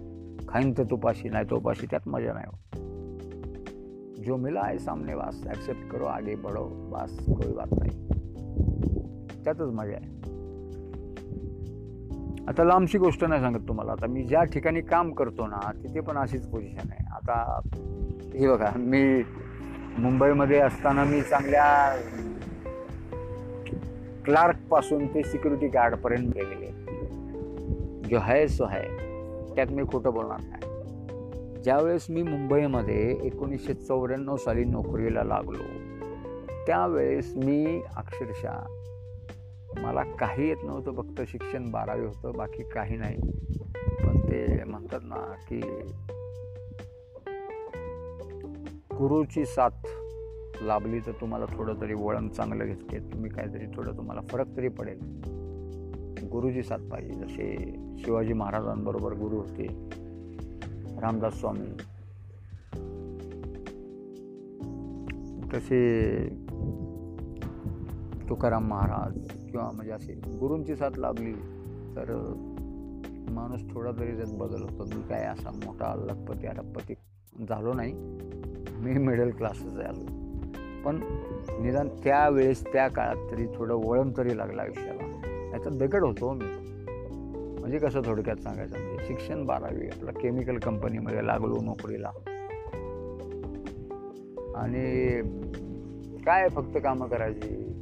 [0.48, 2.82] खाईन तर तुपाशी नाही तोपाशी त्यात मजा नाही हो
[4.24, 7.90] जो मिला आहे सामने वास ॲक्सेप्ट करो आगे बढो बास कोई बात नाही.
[9.44, 10.12] त्यातच मजा आहे.
[12.48, 13.92] आता लांबशी गोष्ट नाही सांगत तुम्हाला.
[13.92, 17.04] आता मी ज्या ठिकाणी काम करतो ना तिथे पण अशीच पोझिशन आहे.
[17.12, 17.60] आता
[18.34, 19.22] हे बघा मी
[19.98, 21.64] मुंबईमध्ये असताना मी चांगल्या
[24.24, 28.82] क्लार्कपासून ते सिक्युरिटी गार्डपर्यंत गेलेले जो है सो है
[29.54, 31.62] त्यात मी खोटं बोलणार नाही.
[31.62, 35.62] ज्यावेळेस मी मुंबईमध्ये एकोणीसशे चौऱ्याण्णव साली नोकरीला लागलो
[36.66, 38.64] त्यावेळेस मी अक्षरशः
[39.82, 43.16] मला काही येत नव्हतं फक्त शिक्षण बारावी होतं बाकी काही नाही.
[44.04, 45.60] पण ते म्हणतात ना की
[48.98, 49.87] गुरुची साथ
[50.64, 54.98] लाभली तर तुम्हाला थोडं तरी वळण चांगलं घेतले तुम्ही काहीतरी थोडं तुम्हाला फरक तरी पडेल.
[56.33, 59.66] गुरुची साथ पाहिजे जसे शिवाजी महाराजांबरोबर गुरु होते
[61.00, 61.66] रामदास स्वामी
[65.55, 65.81] तसे
[68.29, 71.33] तुकाराम महाराज किंवा म्हणजे असे गुरूंची साथ लाभली
[71.96, 72.12] तर
[73.31, 74.85] माणूस थोडा तरी त्यात बदल होतो.
[74.85, 76.94] मी काय असा मोठा लखपती अरबपती
[77.48, 77.92] झालो नाही.
[78.79, 80.23] मी मिडल क्लासच आलो
[80.84, 81.00] पण
[81.60, 85.02] निदान त्यावेळेस त्या काळात तरी थोडं वळण तरी लागलं आयुष्याला.
[85.52, 86.44] याचा दगड होतो मी.
[87.60, 92.10] म्हणजे कसं थोडक्यात सांगायचं म्हणजे शिक्षण बारावी आपलं केमिकल कंपनीमध्ये लागलो नोकरीला.
[94.56, 95.20] आणि
[96.26, 97.72] काय फक्त कामं करायची?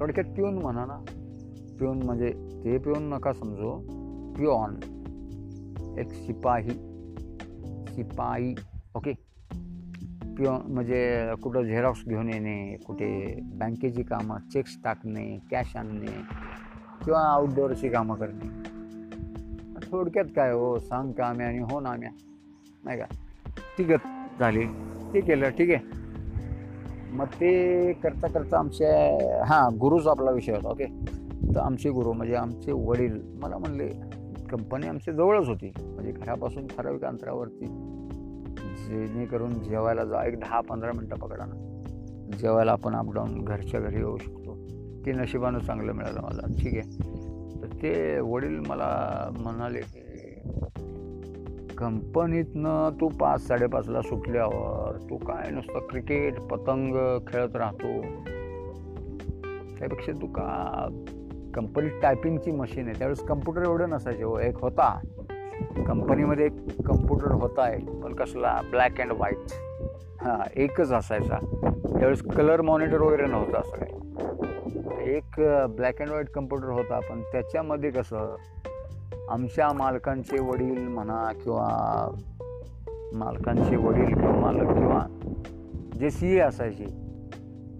[0.00, 1.04] थोडक्यात पिऊन म्हणा ना.
[1.80, 2.28] पिऊन म्हणजे
[2.64, 3.78] ते पिऊन नका समजू.
[4.38, 4.74] पिऑन
[5.98, 6.70] एक शिपाही
[7.88, 8.54] शिपाई
[8.94, 9.31] ओके.
[10.38, 16.22] पिओ म्हणजे कुठं झेरॉक्स घेऊन येणे कुठे बँकेची कामं चेक्स टाकणे कॅश आणणे
[17.04, 18.48] किंवा आउटडोअरची कामं करणे.
[19.90, 22.10] थोडक्यात काय हो सांग काम्या आणि हो नाम्या
[22.84, 23.04] नाही का?
[23.78, 24.66] ठीक आहे झाली.
[25.14, 26.00] ते केलं ठीक आहे.
[27.12, 30.84] मग ते करता करता आमच्या हां गुरुच आपला विषय होता ओके.
[31.54, 33.88] तर आमचे गुरु म्हणजे आमचे वडील मला म्हणले
[34.50, 35.72] कंपनी आमच्या जवळच होती.
[35.80, 37.66] म्हणजे घरापासून ठराविक अंतरावरती.
[38.88, 41.68] जेणेकरून जेवायला जा एक दहा पंधरा मिनटं पकडा ना.
[42.38, 44.54] जेवायला आपण अपडाऊन घरच्या घरी येऊ शकतो.
[45.06, 46.46] ते नशिबानं चांगलं मिळालं मला.
[46.58, 47.12] ठीक आहे.
[47.62, 49.98] तर ते वडील मला म्हणाले की
[51.78, 58.00] कंपनीतनं तू पाच साडेपाचला सुटल्यावर तू काय नुसतं क्रिकेट पतंग खेळत राहतो?
[59.78, 60.88] त्यापेक्षा तू का
[61.54, 62.98] कंपनीत टायपिंगची मशीन आहे?
[62.98, 65.00] त्यावेळेस कम्प्युटर एवढं नसायचे हो एक होता.
[65.86, 69.36] कंपनीमध्ये एक कम्प्युटर होता एक पण कसला ब्लॅक अँड व्हाईट
[70.20, 71.36] हां एकच असायचा.
[71.84, 73.92] त्यावेळेस कलर मॉनिटर वगैरे नव्हता असं काही.
[75.14, 75.40] एक
[75.76, 78.36] ब्लॅक अँड व्हाईट कम्प्युटर होता पण त्याच्यामध्ये कसं
[79.28, 81.68] आमच्या मालकांचे वडील म्हणा किंवा
[83.14, 85.06] मालकांचे वडील किंवा मालक किंवा
[86.00, 86.84] जे सी ए असायचे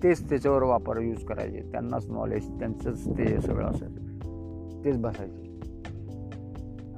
[0.02, 1.60] तेच त्याच्यावर वापर यूज करायचे.
[1.72, 4.84] त्यांनाच नॉलेज त्यांचंच ते सगळं असायचं.
[4.84, 5.41] तेच बसायचे.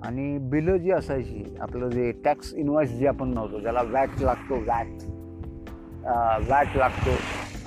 [0.04, 5.02] आणि बिलं जी असायची आपलं जे टॅक्स इन्व्हॉइस जे आपण नव्हतो ज्याला वॅट लागतो वॅट
[6.50, 7.16] वॅट लागतो.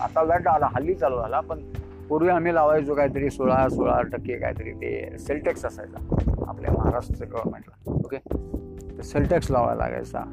[0.04, 1.62] आता वॅट आला हल्ली चालू झाला पण
[2.10, 8.17] पूर्वी आम्ही लावायचो काहीतरी सोळा सोळा टक्के काहीतरी ते सेलटॅक्स असायचा आपल्या महाराष्ट्र गव्हर्नमेंटला ओके
[8.97, 10.23] तर सेलटॅक्स लावायला लागायचा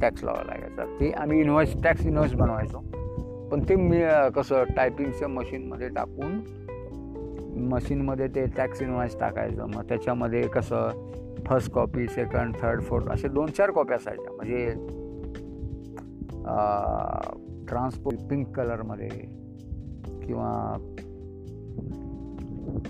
[0.00, 0.84] टॅक्स लावायला लागायचा.
[1.00, 2.78] ते आम्ही इन्व्हॉइस टॅक्स इन्व्हॉइस बनवायचो.
[3.50, 4.02] पण ते मी
[4.34, 6.40] कसं टायपिंगच्या मशीनमध्ये टाकून
[7.68, 9.66] मशीनमध्ये ते टॅक्स इन्व्हॉइस टाकायचं.
[9.66, 11.10] मग त्याच्यामध्ये कसं
[11.46, 14.32] first copy second third fourth असे दोन चार कॉपी असायच्या.
[14.32, 14.66] म्हणजे
[17.68, 19.08] ट्रान्सपोर्ट पिंक कलरमध्ये
[20.26, 20.76] किंवा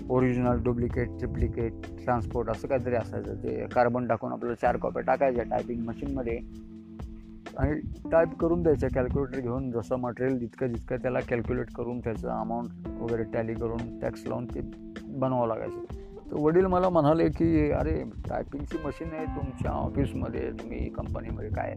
[0.09, 3.35] ओरिजिनल डुप्लिकेट ट्रिप्लिकेट ट्रान्सपोर्ट असं काहीतरी असायचं.
[3.35, 6.37] ते कार्बन टाकून आपल्याला चार कॉप्या टाकायच्या टायपिंग मशीनमध्ये
[7.61, 7.79] आणि
[8.11, 13.23] टाईप करून द्यायचं कॅल्क्युलेटर घेऊन जसं मटेरियल जितकं जितकं त्याला कॅल्क्युलेट करून त्याचं अमाऊंट वगैरे
[13.23, 14.61] टॅली करून टॅक्स लावून ते
[15.07, 15.83] बनवावं लागायचं.
[16.31, 21.75] तर वडील मला म्हणाले की अरे टायपिंगची मशीन आहे तुमच्या ऑफिसमध्ये तुम्ही कंपनीमध्ये काय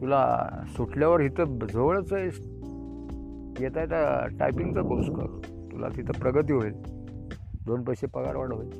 [0.00, 2.26] तुला सुटल्यावर इथं जवळच आहे
[3.64, 5.40] येता येता टायपिंगचा कोर्स कर.
[5.72, 6.72] तुला तिथं प्रगती होईल.
[7.66, 8.70] दोन पैसे पगार वाढ होईल.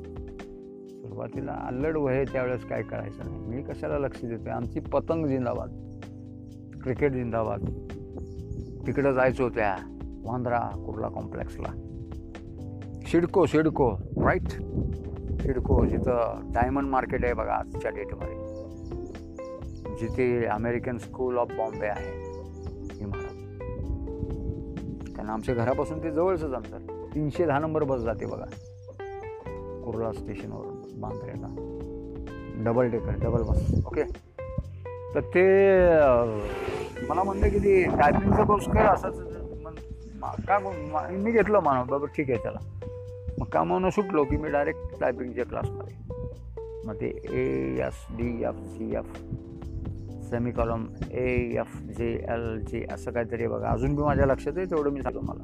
[1.01, 3.37] सुरुवातीला अल्लड वय त्यावेळेस काय करायचं नाही.
[3.37, 5.86] मी कशाला लक्ष देतो आमची पतंग जिंदाबाद.
[6.83, 7.59] क्रिकेट जिंदाबाद.
[8.87, 9.75] तिकडं जायचं होत्या
[10.25, 11.69] वांद्रा कुर्ला कॉम्प्लेक्सला.
[13.07, 14.49] शिडको शिडको राईट
[15.41, 18.47] शिडको जिथं डायमंड मार्केट आहे बघा आजच्या डेटमध्ये
[19.97, 22.11] जिथे अमेरिकन स्कूल ऑफ बॉम्बे आहे.
[22.99, 23.33] इमारत.
[25.15, 27.07] त्यांना आमच्या घरापासून ते जवळच अंतर.
[27.15, 28.45] तीनशे दहा नंबर बस जाते बघा.
[29.85, 31.47] कुर्ला स्टेशनवरून बांद्रेला.
[32.65, 34.26] Double decker double bus okay
[35.17, 35.43] तर ते
[37.09, 39.19] मला म्हणलं की ते टायपिंगचा कोर्स कर असंच
[40.47, 42.59] काय मी घेतलं मानव बाबा ठीक आहे त्याला
[43.39, 45.95] मग कामावून सुटलो की मी डायरेक्ट टायपिंगच्या क्लासमध्ये
[46.85, 47.45] मग ते A
[47.87, 49.17] S D F C F
[50.51, 53.69] semicolon A F J L J असं काहीतरी बघा.
[53.69, 55.43] अजून बी माझ्या लक्षात आहे तेवढं मी सांगतो मला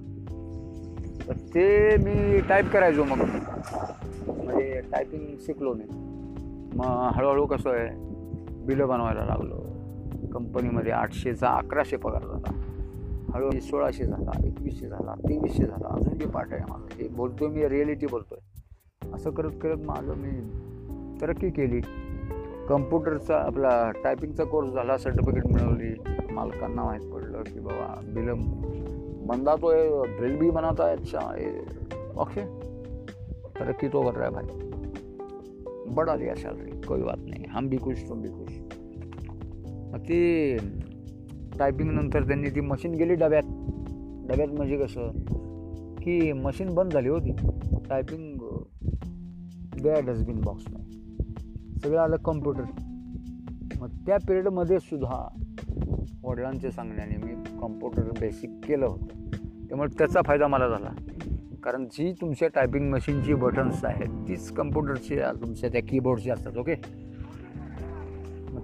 [1.27, 3.17] तर ते मी टाईप करायचो मग.
[4.27, 5.83] म्हणजे टायपिंग शिकलो मी.
[6.77, 7.89] मग हळूहळू कसं आहे
[8.65, 9.62] बिलं बनवायला लागलो.
[10.33, 12.51] कंपनीमध्ये आठशेचा अकराशे पगार झाला.
[13.33, 15.87] हळूहळू सोळाशे झाला एकवीसशे झाला तेवीसशे झाला.
[15.95, 19.11] अजून जे पाठ आहे माझं हे बोलतोय मी रिॲलिटी बोलतोय.
[19.13, 20.31] असं करत करत माझं मी
[21.21, 21.81] तरक्की केली.
[22.69, 25.93] कम्प्युटरचा आपला टायपिंगचा कोर्स झाला सर्टिफिकेट मिळवली.
[26.33, 28.43] मालकांना माहीत पडलं की बाबा बिलम
[29.27, 29.71] बंदा तो
[30.17, 31.19] ड्रिल भी बनाता है अच्छा
[32.17, 32.45] ओके
[33.59, 34.69] तरक्की तो कर रहा है भाई.
[35.93, 37.45] बड़ा दिया सैलरी कोई बात नहीं.
[37.49, 38.53] हम भी खुश तुम भी खुश.
[39.93, 40.57] मग ती
[41.59, 43.43] टायपिंगनंतर त्यांनी ती मशीन गेली डब्यात.
[44.31, 45.11] डब्यात म्हणजे कसं?
[46.01, 47.31] की मशीन बंद झाली होती.
[47.89, 48.37] टायपिंग
[49.83, 50.91] गया डस्टबिन बॉक्समध्ये
[51.79, 52.63] सगळं आलं कम्प्युटर
[53.81, 55.39] मग त्या पिरियडमध्ये सुद्धा
[56.23, 59.05] वडिलांच्या सांगण्याने मी कम्प्युटर बेसिक केलं होतं.
[59.67, 60.89] त्यामुळे त्याचा फायदा मला झाला.
[61.63, 67.02] कारण जी तुमच्या टायपिंग मशीनची बटन्स आहेत तीच कम्प्युटरची तुमच्या त्या कीबोर्डची असतात ओके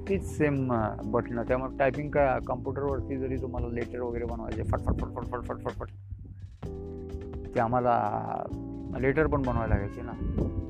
[0.10, 5.58] तीच सेम बटणं त्यामुळे टायपिंग का कम्प्युटरवरती जरी तुम्हाला लेटर वगैरे बनवायचे फटफट फटफट फटफट
[5.58, 5.88] फटफट
[7.56, 7.94] ते आम्हाला
[9.02, 10.12] लेटर पण बनवायला लागायचे ना.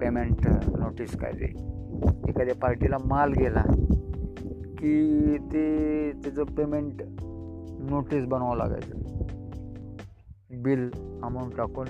[0.01, 0.47] पेमेंट
[0.79, 1.45] नोटीस काय ते.
[2.29, 3.63] एखाद्या पार्टीला माल गेला
[4.79, 7.01] की ते त्याचं पेमेंट
[7.89, 8.95] नोटीस बनवावं लागायचं.
[10.63, 10.89] बिल
[11.23, 11.87] अमाऊंट टाकून.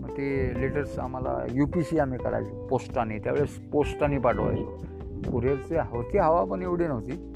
[0.00, 3.18] मग ते लेटर्स आम्हाला यू पी सी आम्ही करायचो पोस्टाने.
[3.18, 4.95] त्यावेळेस पोस्टाने पाठवायचो.
[5.30, 7.32] कुरिअरची होती हवा पण एवढी नव्हती.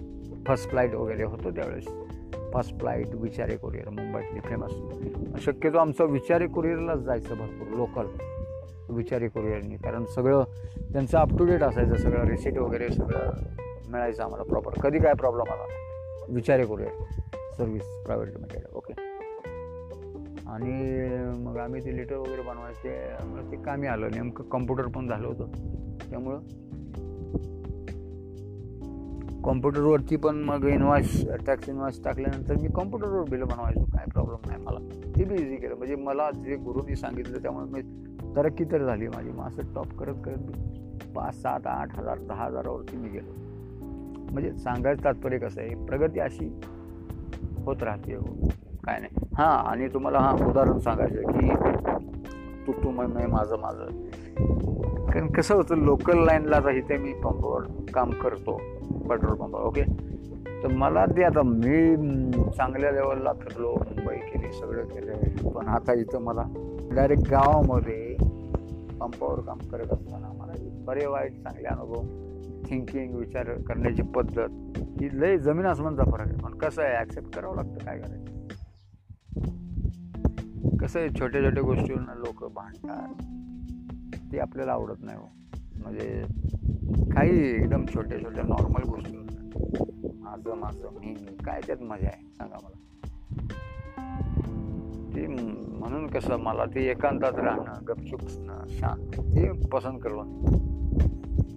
[0.47, 1.87] फर्स्ट फ्लाईट वगैरे होतो त्यावेळेस.
[2.55, 4.71] फर्स्ट फ्लाईट विचारे कुरिअर मुंबईतली फेमस
[5.45, 8.07] शक्यतो आमचं विचारे कुरिअरलाच जायचं भरपूर लोकल
[8.89, 10.45] विचारे कुरिअरनी कारण सगळं
[10.93, 13.33] त्यांचं अप टू डेट असायचं सगळं रिसिट वगैरे सगळं
[13.89, 15.65] मिळायचं आम्हाला प्रॉपर कधी काय प्रॉब्लेम आला
[16.29, 16.91] Vichare courier
[17.57, 18.93] service private limited okay
[20.47, 21.09] आणि
[21.45, 23.11] मग आम्ही ते लेटर वगैरे बनवायचे.
[23.51, 24.07] ते कामी आलं.
[24.07, 25.47] नेमकं कम्प्युटर पण झालं होतं.
[26.11, 26.39] त्यामुळं
[29.45, 33.85] कॉम्प्युटरवरती पण मग इनवॉइस टॅक्स इनवॉइस टाकल्यानंतर मी कॉम्प्युटरवर बिल बनवायचो.
[33.85, 34.79] काय प्रॉब्लेम नाही मला.
[35.17, 35.75] ते बी इझी केलं.
[35.75, 37.81] म्हणजे मला जे गुरुनी सांगितलं त्यामुळे मी
[38.37, 39.31] तरक्की तर झाली माझी.
[39.31, 43.33] मग असं टॉप करत करत मी पाच सात आठ हजार दहा हजारावरती मी गेलो.
[44.33, 45.75] म्हणजे सांगायचं तात्पर्य कसं आहे?
[45.87, 46.61] प्रगती अशी
[47.65, 48.15] होत राहते.
[48.15, 48.49] हो
[48.85, 49.27] काय नाही.
[49.35, 51.49] हां आणि तुम्हाला हां उदाहरण सांगायचं की
[52.67, 53.87] तू तू मै माझं माझं.
[55.07, 58.61] कारण कसं होतं लोकल लाईनला इथे मी पंपावर काम करतो.
[58.93, 59.83] पेट्रोल पंपावर ओके?
[60.63, 61.97] तर मला ते आता मी
[62.57, 66.43] चांगल्या लेवलला फिरलो मुंबई केली सगळं केलं पण आता इथं मला
[66.95, 68.17] डायरेक्ट गावामध्ये
[69.01, 70.53] पंपावर काम करत असताना मला
[70.85, 72.03] बरे वाईट चांगले अनुभव
[72.71, 76.37] थिंकिंग विचार करण्याची पद्धत ही लय जमीन आसमानचा फरक आहे.
[76.37, 78.39] पण कसं आहे ॲक्सेप्ट करावं लागतं काय करायचं?
[80.77, 83.23] कसं आहे छोट्या छोट्या गोष्टीवर लोक भांडतात
[84.33, 85.40] ते आपल्याला आवडत नाही हो.
[85.83, 86.23] म्हणजे
[87.15, 89.25] काही एकदम छोट्या छोट्या नॉर्मल गोष्टीवर
[90.25, 91.15] माझं माझं मी
[91.45, 92.23] काय त्यात मजा आहे?
[92.39, 92.77] सांगा मला.
[95.15, 98.21] ते म्हणून कसं मला ते एकांतात राहणं गपचूप
[98.71, 100.29] शांत ते पसंत करून.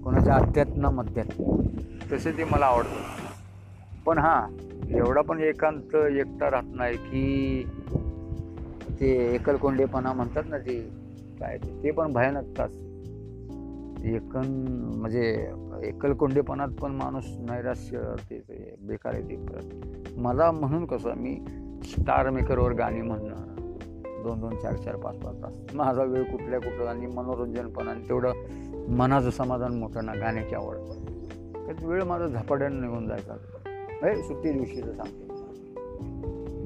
[0.03, 1.41] कोणाच्या आत्यात ना मध्यात
[2.13, 3.01] तसे ते मला आवडतं.
[4.05, 4.41] पण हां
[4.97, 7.63] एवढा पण एकांत एकटा राहत नाही की
[8.99, 10.79] ते एकलकोंडेपणा म्हणतात ना ते
[11.39, 12.71] काय ते पण भयानकताच
[14.06, 14.66] एकन
[14.98, 15.52] म्हणजे
[15.84, 19.46] एकलकोंडेपणात पण माणूस नैराश्य ते बेकार आहे ते
[20.18, 21.46] मला म्हणून कसं मी
[21.84, 23.36] स्टार मेकरवर गाणी म्हणणं
[24.24, 28.08] दोन दोन चार चार पाच पाच तास माझा वेळ कुठल्या कुठं आणि मनोरंजन पण आणि
[28.10, 28.34] तेवढं
[28.89, 30.76] मनाचं समाधान मोठं ना गाण्याची आवड.
[31.84, 33.34] वेळ माझा झपाट्यानं निघून जायचा.
[34.16, 35.28] सुट्टी दिवशीचं सांगते.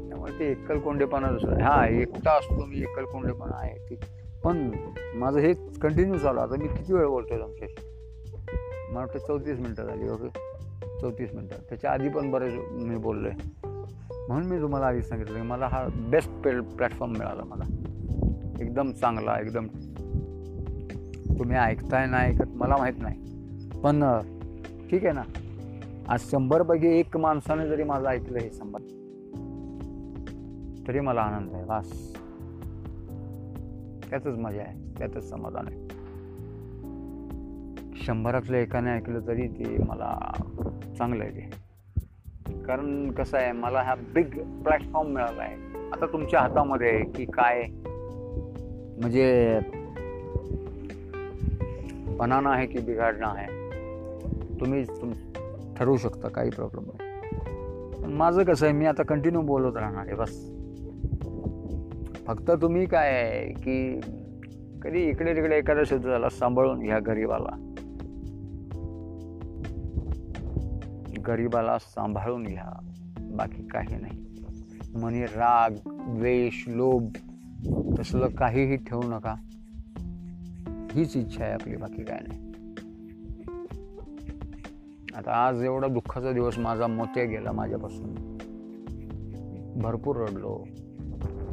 [0.09, 1.61] त्यामुळे ते एकलकोंडेपणा दुसरं.
[1.61, 3.89] हा एकटा असतो मी एकलकोंडेपणा आहे.
[3.89, 3.99] ठीक
[4.43, 4.71] पण
[5.15, 7.75] माझं हे कंटिन्यू चालू आता मी किती वेळ बोलतोय तुमच्याशी
[8.89, 10.29] मला वाटतं चौतीस मिनटं झाली ओके
[11.01, 11.55] चौतीस मिनटं.
[11.69, 13.67] त्याच्या आधी पण बरेच मी बोललो आहे
[14.27, 17.63] म्हणून मी तुम्हाला आधी सांगितलं की मला हा बेस्ट पे प्लॅटफॉर्म मिळाला मला.
[18.61, 19.67] एकदम चांगला एकदम.
[21.39, 23.19] तुम्ही ऐकताय ना ऐकत मला माहीत नाही.
[23.81, 24.03] पण
[24.91, 25.23] ठीक आहे ना.
[26.07, 28.85] आज शंभरपैकी एक माणसाने जरी माझं ऐकलं हे संबंध
[30.87, 31.63] तरी मला आनंद आहे.
[31.63, 32.16] वास
[34.09, 36.07] त्यातच मजा आहे त्यातच समाधान आहे.
[38.03, 40.33] शंभरातलं एकाने ऐकलं तरी ते मला
[40.97, 41.67] चांगलं आहे ते.
[42.63, 44.29] कारण कसं आहे मला हा बिग
[44.63, 45.55] प्लॅटफॉर्म मिळाला आहे.
[45.89, 47.65] आता तुमच्या हातामध्ये आहे की काय?
[49.01, 49.59] म्हणजे
[52.17, 53.47] बनाना आहे की बिघाडणं आहे?
[54.59, 55.11] तुम्ही तुम
[55.77, 57.09] ठरवू शकता काही प्रॉब्लेम नाही.
[58.03, 60.56] पण माझं कसं आहे मी आता कंटिन्यू बोलत राहणार आहे बस.
[62.27, 63.99] फक्त तुम्ही काय आहे की
[64.81, 67.73] कधी इकडे तिकडे एखादा शब्द झाला सांभाळून घ्या गरीबाला.
[71.27, 74.25] गरिबाला सांभाळून घ्या बाकी काही नाही.
[74.95, 77.09] म्हणे राग द्वेष लोभ
[77.99, 79.35] तसलं काहीही ठेवू नका.
[80.91, 82.47] हीच इच्छा आहे आपली बाकी काय नाही.
[85.15, 88.37] आता आज एवढा दुःखाचा दिवस माझा मोत्या गेला माझ्यापासून.
[89.81, 90.63] भरपूर रडलो.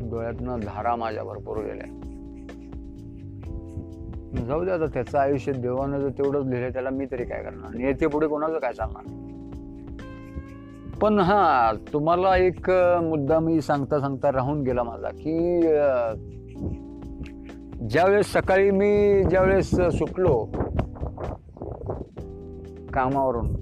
[0.01, 1.86] डोळ्यातनं धारा माझ्या भरपूर गेल्या.
[4.47, 7.80] जाऊ दे आता त्याचं आयुष्य देवानं जर तेवढंच लिहिलं त्याला मी तरी काय करणार?
[7.80, 9.05] येते पुढे कोणाचं काय चालणार?
[11.01, 12.70] पण हा तुम्हाला एक
[13.03, 15.61] मुद्दा मी सांगता सांगता राहून गेला माझा की
[17.88, 20.45] ज्यावेळेस सकाळी मी ज्यावेळेस सुटलो
[22.95, 23.55] कामावरून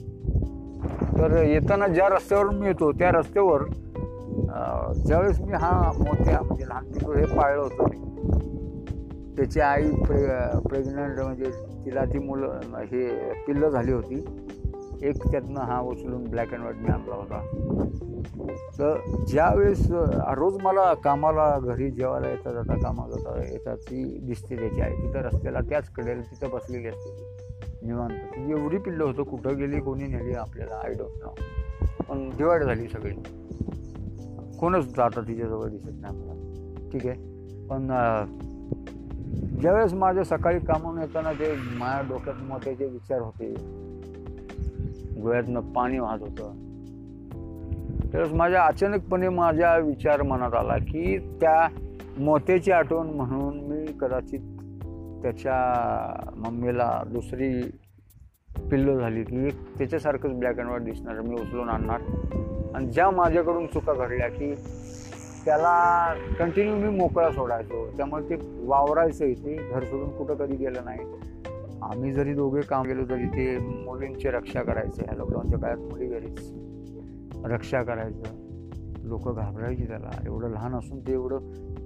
[1.18, 3.62] तर येताना ज्या रस्त्यावरून मी येतो त्या रस्त्यावर
[5.07, 8.01] ज्यावेळेस मी हा मोठ्या म्हणजे लहान पिकू हे पाळलं होतं मी
[9.37, 10.26] त्याची आई प्रे
[10.68, 11.51] प्रेग्नंट म्हणजे
[11.85, 13.09] तिला ती मुलं हे
[13.47, 14.24] पिल्लं झाली होती.
[15.03, 17.41] एक त्यातनं हा उचलून ब्लॅक अँड व्हाईट मी आणला होता.
[18.78, 19.87] तर ज्यावेळेस
[20.37, 24.95] रोज मला कामाला घरी जेवायला येता जाता कामाला जाता येतात ती दिसते त्याची आई.
[24.97, 28.39] तिथं रस्त्याला त्याच कडेल तिथं बसलेली असते निवांत.
[28.51, 31.35] एवढी पिल्लं होतं कुठं गेली कोणी नेली आपल्याला आय डोंट नो
[32.09, 33.14] पण डिवाईड झाली सगळी.
[34.63, 37.17] कोणच जातं तिच्याजवळ दिसत नाही मला ठीक आहे?
[37.67, 37.87] पण
[39.61, 43.53] ज्यावेळेस माझ्या सकाळी कामावून येताना ते माझ्या डोक्यात मोठ्याचे विचार होते
[45.23, 46.55] डोळ्यातनं पाणी वाहत होतं
[48.03, 51.69] त्यावेळेस माझ्या अचानकपणे माझ्या विचार मनात आला की त्या
[52.19, 54.41] मोत्याची आठवण म्हणून मी कदाचित
[55.23, 55.59] त्याच्या
[56.37, 57.53] मम्मीला दुसरी
[58.59, 62.00] पिल्लो झाली की त्याच्यासारखंच ब्लॅक अँड व्हाईट दिसणार मी उचलून आणणार.
[62.74, 64.55] आणि ज्या माझ्याकडून चुका घडल्या की
[65.44, 67.96] त्याला कंटिन्यू मी मोकळा सोडायचो.
[67.96, 68.34] त्यामुळे ते
[68.66, 69.70] वावरायचं इथे.
[69.72, 70.98] घर सोडून कुठं कधी गेलं नाही.
[71.82, 75.03] आम्ही जरी दोघे काम केलो तरी ते मुलींची रक्षा करायचे.
[75.05, 76.53] ह्या लॉकडाऊनच्या काळात मुली घरीच
[77.44, 78.22] रक्षा करायचं.
[79.03, 80.11] लोक घाबरायची त्याला.
[80.26, 81.38] एवढं लहान असून ते एवढं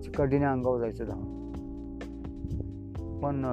[0.02, 1.46] चिकटीने अंगावर जायचं धावून.
[3.20, 3.44] पण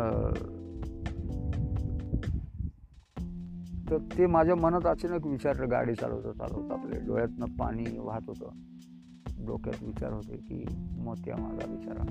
[3.90, 8.50] तर ते माझ्या मनात अचानक विचारलं गाडी चालवता चालवता आपले डोळ्यातनं पाणी वाहत होतं.
[9.46, 10.66] डोक्यात विचार होते की
[10.98, 12.04] मोत्या माझा विचारा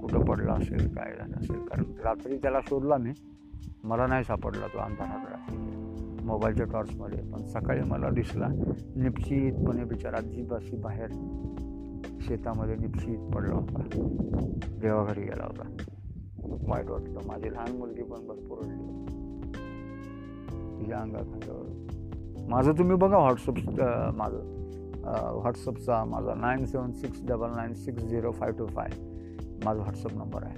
[0.00, 1.58] कुठं पडला असेल काय झालं असेल?
[1.58, 3.10] कारण रात्री त्याला शोधला मी.
[3.84, 7.32] मला नाही सापडला तो अंधाराकडे मोबाईलच्या टॉर्चमध्ये.
[7.32, 8.48] पण सकाळी मला दिसला
[8.96, 10.16] निपशीतपणे बिचारा
[10.56, 11.08] अशी बाहेर
[12.20, 13.82] शेतामध्ये निपशीत पडला होता.
[14.80, 15.76] देवाघरी गेला होता.
[16.68, 17.20] वाईट वाटलं.
[17.26, 19.13] माझी लहान मुलगी पण भरपूर रडली.
[20.84, 23.58] तिच्या अंगाखांद्यावर माझं तुम्ही बघा व्हॉट्सअप
[24.14, 24.52] माझं
[25.34, 28.90] व्हॉट्सअपचा माझा nine seven six double nine six zero five two five
[29.64, 30.56] माझा व्हॉट्सअप नंबर आहे.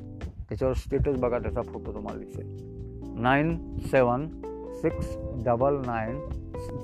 [0.49, 3.21] त्याच्यावर स्टेटस बघा त्याचा फोटो तुम्हाला दिसेल.
[3.21, 3.57] Nine
[3.87, 4.27] seven
[4.81, 6.19] six double nine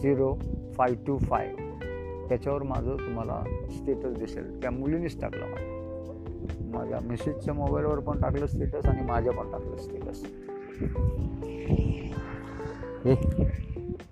[0.02, 0.32] zero
[0.76, 1.54] five two five
[2.28, 4.60] त्याच्यावर माझं तुम्हाला स्टेटस दिसेल.
[4.62, 5.80] त्या मुलीनेच टाकलं मला.
[6.78, 10.24] माझ्या मिसेसच्या मोबाईलवर पण टाकलं स्टेटस आणि माझ्या पण टाकलं स्टेटस
[13.04, 13.14] हे.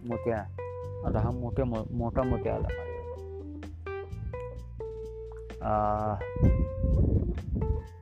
[0.05, 0.39] मोत्या
[1.07, 2.69] आता हा मोठ्या मोठा मोठ्या आला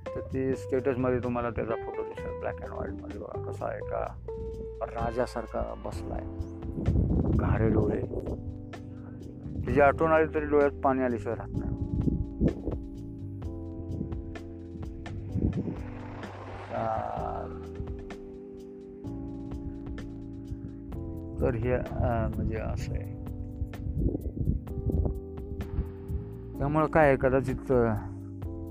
[0.07, 2.39] तर ते स्टेटसमध्ये तुम्हाला त्याचा फोटो दिसेल.
[2.41, 4.07] ब्लॅक अँड व्हाईटमध्ये बघा कसा आहे का.
[4.82, 6.20] राजासारखा बसलाय.
[7.36, 8.01] घारे डोळे.
[9.66, 11.78] तिची आठवण आली तरी डोळ्यात पाणी आल्याशिवाय राहत नाही.
[21.41, 21.76] तर हे
[22.36, 23.16] म्हणजे असं आहे.
[26.59, 27.72] त्यामुळं काय कदाचित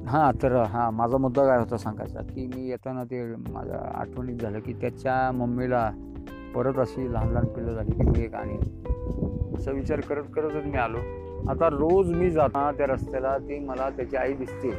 [0.07, 4.59] हां तर हां माझा मुद्दा काय होता सांगायचा की मी येताना ते माझ्या आठवणीत झालं
[4.59, 5.89] की त्याच्या मम्मीला
[6.55, 8.57] परत अशी लहान लहान पिल्लं झाली की मी एक आणि
[9.57, 10.97] असा विचार करत करतच मी आलो.
[11.49, 14.71] आता रोज मी जाता त्या रस्त्याला ती मला त्याची आई दिसते.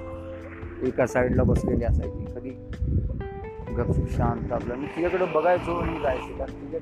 [0.83, 2.25] एका साईडला बसलेली असायची.
[2.35, 2.51] कधी
[3.75, 4.75] गपशूप शांत आपलं.
[4.75, 6.39] मी तिच्याकडे बघायचो आणि जायचं.
[6.39, 6.81] कारण तिच्या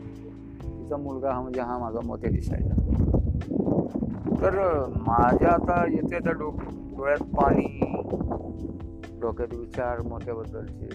[0.86, 2.74] तिचा मुलगा हा म्हणजे हा माझा मोठ्या दिसायचा
[4.40, 4.58] तर
[4.96, 6.60] माझ्या आता येते त्या डोक
[6.96, 7.66] डोळ्यात पाणी
[9.20, 10.88] डोक्यात विचार मोठ्याबद्दलचे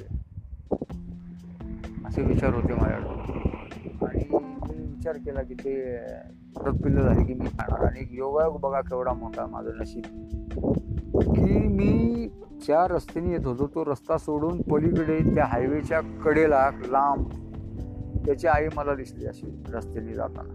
[2.06, 4.24] असे विचार होते माझ्याकडे आणि
[4.76, 5.76] मी विचार केला की ते
[6.56, 7.86] परत पिल्लं झाली की मी खाणार.
[7.86, 10.04] आणि योगा बघा केवढा मोठा माझं नशीब.
[11.18, 12.28] की मी
[12.66, 17.26] ज्या रस्त्याने येत होतो तो रस्ता सोडून पलीकडे त्या हायवेच्या कडेला लांब
[18.26, 20.54] त्याची आई मला दिसली अशी रस्त्याने जाताना.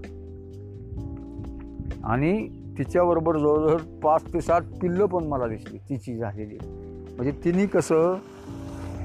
[2.05, 2.49] आणि
[2.79, 6.59] तिच्याबरोबर जवळजवळ पाच ते सात पिल्लं पण मला दिसली तिची झालेली.
[7.17, 8.15] म्हणजे तिने कसं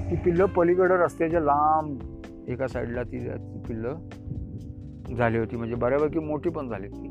[0.09, 1.99] ती पिल्लं पलीकडं रस्त्याच्या लांब
[2.49, 3.95] एका साईडला ती ती पिल्लं
[5.18, 5.55] झाली होती.
[5.55, 7.07] म्हणजे बऱ्यापैकी मोठी पण झाली ती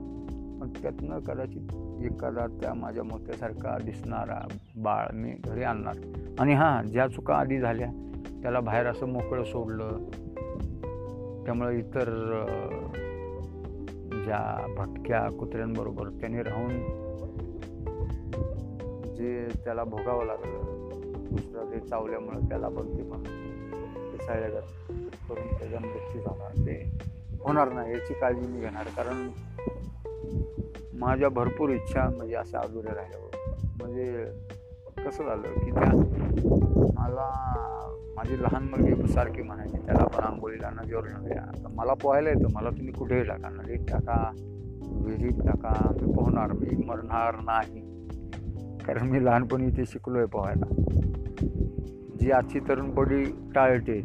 [0.60, 4.40] पण त्यातनं कदाचित एखादा त्या माझ्या मोत्यासारखा दिसणारा
[4.76, 5.96] बाळ मी घरी आणणार.
[6.38, 7.90] आणि हां ज्या चुका आधी झाल्या
[8.42, 9.98] त्याला बाहेर असं मोकळं सोडलं
[11.50, 12.08] त्यामुळे इतर
[14.24, 16.68] ज्या भटक्या कुत्र्यांबरोबर त्याने राहून
[19.14, 20.88] जे त्याला भोगावं लागलं
[21.30, 23.22] दुसरं ते चावल्यामुळं त्याला पण ते पण
[24.12, 24.92] पिसाळल्यागत
[25.28, 26.98] करून त्याचा मृत्यू झाला ते
[27.40, 28.86] होणार नाही याची काळजी मी घेणार.
[28.96, 29.28] कारण
[30.98, 33.36] माझ्या भरपूर इच्छा म्हणजे अशा अधुऱ्या राहिल्यावर.
[33.80, 34.24] म्हणजे
[35.04, 35.92] कसं झालं की त्या
[36.98, 37.79] मला
[38.16, 42.70] माझी लहान मुलगी सारखी म्हणायची त्याला आपण आंघोळीला नदीवर नव्या आता मला पोहायला येतं मला
[42.70, 44.30] तुम्ही कुठेही टाका नदीत टाका
[44.90, 47.80] विहिरीत टाका मी पोहणार मी मरणार नाही.
[48.86, 50.66] कारण मी लहानपणी इथे शिकलो आहे पोहायला.
[52.20, 54.00] जी आजची तरुण पिढी टाळते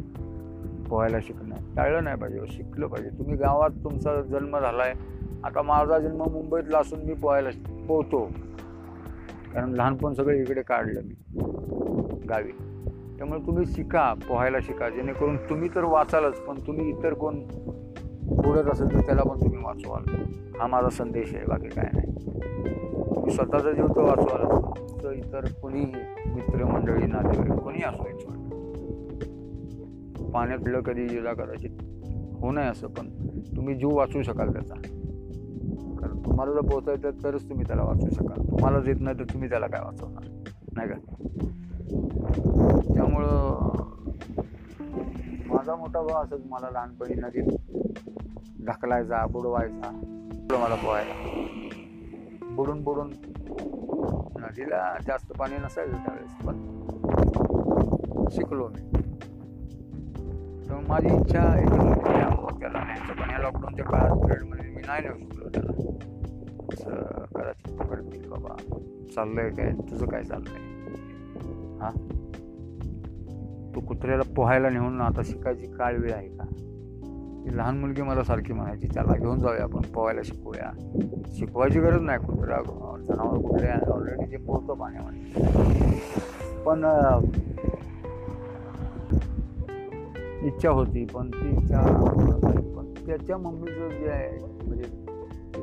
[0.88, 1.54] पोहायला शिकणं.
[1.76, 3.18] टाळलं नाही पाहिजे शिकलं पाहिजे.
[3.18, 4.94] तुम्ही गावात तुमचा जन्म झाला आहे
[5.44, 7.48] आता माझा जन्म मुंबईतला असून मी पोहायला
[7.88, 8.30] पोहतो.
[9.54, 11.14] कारण लहानपण सगळं इकडे काढलं मी
[12.28, 12.52] गावी.
[13.18, 14.88] त्यामुळे तुम्ही शिका पोहायला शिका.
[14.88, 17.40] जेणेकरून तुम्ही तर वाचालच पण तुम्ही इतर कोण
[18.42, 20.02] बुडत असेल तर त्याला पण तुम्ही वाचवाल.
[20.60, 22.12] हा माझा संदेश आहे बाकी काय नाही.
[23.14, 24.44] तुम्ही स्वतःचा जीव तर वाचवाल
[25.04, 25.86] तर इतर कोणीही
[26.34, 28.32] मित्रमंडळी नातेवाईक कोणी असो इच्छा
[30.32, 31.70] पाण्यात कधी जिला कदाचित.
[32.40, 33.08] हो नाही असं पण
[33.56, 34.74] तुम्ही जीव वाचवू शकाल त्याचा.
[36.00, 38.50] कारण तुम्हाला जर पोहता येतं तरच तुम्ही त्याला वाचवू शकाल.
[38.50, 40.24] तुम्हालाच येत नाही तर तुम्ही त्याला काय वाचवणार?
[40.72, 40.94] नाही का?
[42.94, 43.58] त्यामुळं
[45.46, 47.52] माझा मोठा भाऊ असंच मला लहानपणी नदीत
[48.66, 49.90] ढकलायचा बुडवायचा
[50.58, 51.14] मला पोहायला.
[52.56, 53.10] बुडून बुडून
[54.40, 56.58] नदीला जास्त पाणी नसायचं त्यावेळेस पण
[58.30, 58.90] शिकलो मी.
[60.68, 61.86] तर माझी इच्छा एकच
[62.60, 65.72] त्याला न्यायचं पण या लॉकडाऊनच्या काळात पिरियडमध्ये मी नाही नेऊ शकलो त्याला.
[66.72, 68.54] असं कदाचित पकडतील बाबा
[69.14, 70.75] चाललंय काय तुझं काय चाललंय?
[71.80, 71.90] हा?
[73.74, 76.44] तो कुत्र्याला पोहायला नेऊन आता शिकायची काळ वेळ आहे का?
[77.44, 80.98] ती लहान मुलगी मला सारखी म्हणायची त्याला घेऊन जाऊया आपण पोहायला शिकूया.
[81.26, 82.56] शिकवायची गरज नाही कुत्रा
[82.98, 85.42] जनावर कुठले ऑलरेडी ते पोहतं पाण्यामध्ये.
[86.64, 86.84] पण
[90.46, 92.10] इच्छा होती पण ती इच्छा
[92.76, 94.84] पण त्याच्या मम्मीचं जे आहे म्हणजे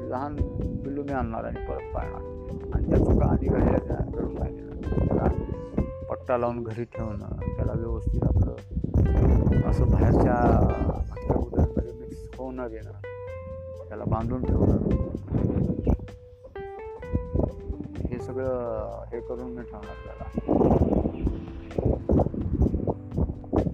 [0.09, 2.21] लहान पिल्लू मी आणणार आणि परत पाळणार.
[2.73, 4.35] आणि त्या चुका आधी घडल्या त्या करून
[6.23, 10.35] पट्टा लावून घरी ठेवणं त्याला व्यवस्थित आपलं असं बाहेरच्या
[10.97, 12.91] भटक्या कुत्र्यांमध्ये मिक्स होऊ न देणं
[13.89, 14.77] त्याला बांधून ठेवणं.
[18.09, 20.29] हे सगळं हे करून मी ठेवणार त्याला.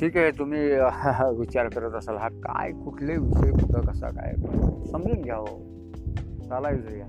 [0.02, 0.60] ठीक आहे तुम्ही
[1.40, 4.36] विचार करत असाल हा काय कुठले विषय कुठं कसा काय?
[4.92, 6.44] समजून घ्यावं हो.
[6.50, 7.08] चालायचं या.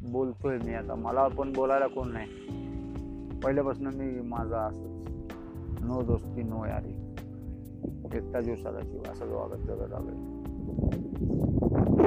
[0.00, 0.94] बोलतोय मी आता.
[0.94, 2.26] मला पण बोलायला कोण नाही.
[3.44, 6.92] पहिल्यापासून मी माझा असंच नो दोस्ती नो यारी.
[8.16, 10.14] एकटा जीव साधा असा असं वागत जगत आलोय.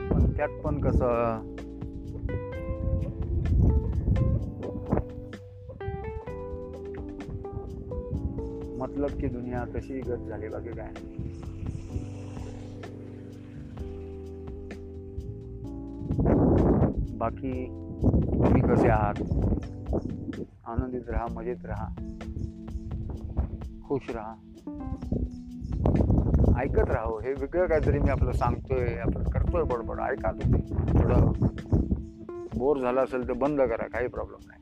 [0.09, 1.41] पण त्यात पण कसं
[8.89, 10.91] मतलब की दुनिया कशी गत झाली बाकी काय
[17.17, 17.67] बाकी
[18.45, 19.15] तुम्ही कसे आहात?
[20.67, 21.87] आनंदित राहा मजेत राहा.
[23.89, 24.35] खुश राहा.
[26.61, 27.21] ऐकत राहो हो.
[27.21, 27.33] हे.
[27.33, 30.01] वेगळं काहीतरी मी आपलं सांगतोय आपण करतोय बडबड.
[30.01, 30.63] ऐका तुम्ही.
[30.71, 31.33] थोडं
[32.59, 34.58] बोर झालं असेल तर बंद करा काही प्रॉब्लेम नाही.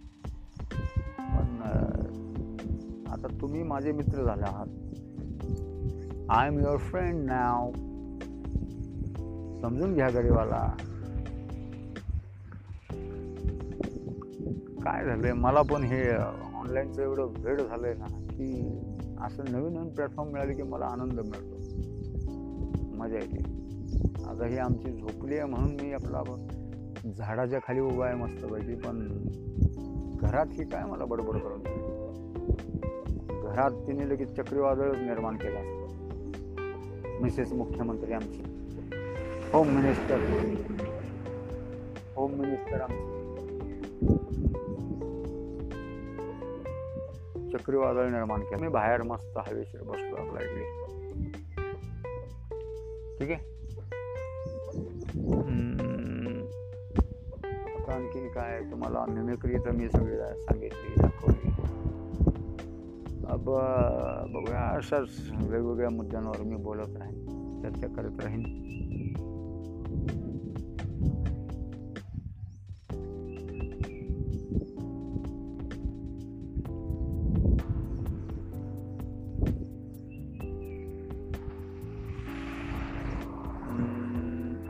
[3.16, 4.66] आता तुम्ही माझे मित्र झाले आहात.
[6.30, 7.72] आय एम युअर फ्रेंड नाव
[9.60, 10.76] समजून घ्या गरीबाला.
[14.82, 15.32] काय झालंय?
[15.32, 16.16] मला पण हे
[16.54, 18.78] ऑनलाईनचं एवढं वेळ झालंय ना की
[19.20, 21.56] असं नवीन नवीन प्लॅटफॉर्म मिळाले की मला आनंद मिळतो.
[22.96, 23.56] मजा येते.
[24.24, 26.22] आता ही आमची झोपली आहे म्हणून मी आपला
[27.18, 29.08] झाडाच्या खाली उभा आहे मस्तपैकी पण
[30.20, 31.60] घरात ही काय मला बडबड करून
[33.46, 35.86] घरात तिने लगेच चक्रीवादळ निर्माण केलं
[37.22, 38.42] मिसेस मुख्यमंत्री आमची,
[39.52, 40.18] होम मिनिस्टर
[42.16, 43.16] होम मिनिस्टर आमची.
[47.52, 48.60] चक्रीवादळ निर्माण केलं.
[48.60, 50.64] मी बाहेर मस्त हवेशीर बसलो आपल्या इकडे.
[53.18, 53.56] ठीक आहे?
[55.32, 55.76] हम्म.
[57.92, 58.60] आणखीन काय?
[58.60, 61.35] तुम्हाला मिमिक्री तर मी सगळी सांगितली, दाखवली.
[63.36, 63.48] ब
[64.34, 65.08] बघूया अशाच
[65.50, 67.26] वेगवेगळ्या मुद्द्यांवर मी बोलत राहीन
[67.62, 68.44] चर्चा करत राहीन.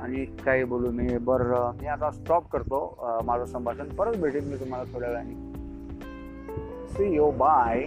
[0.01, 1.17] आणि काही बोलू मी.
[1.19, 2.79] बरं मी आता स्टॉप करतो.
[3.25, 3.89] माझं संभाषण.
[3.89, 5.35] परत भेटेन मी तुम्हाला थोड्या वेळाने.
[6.89, 7.87] सी यो बाय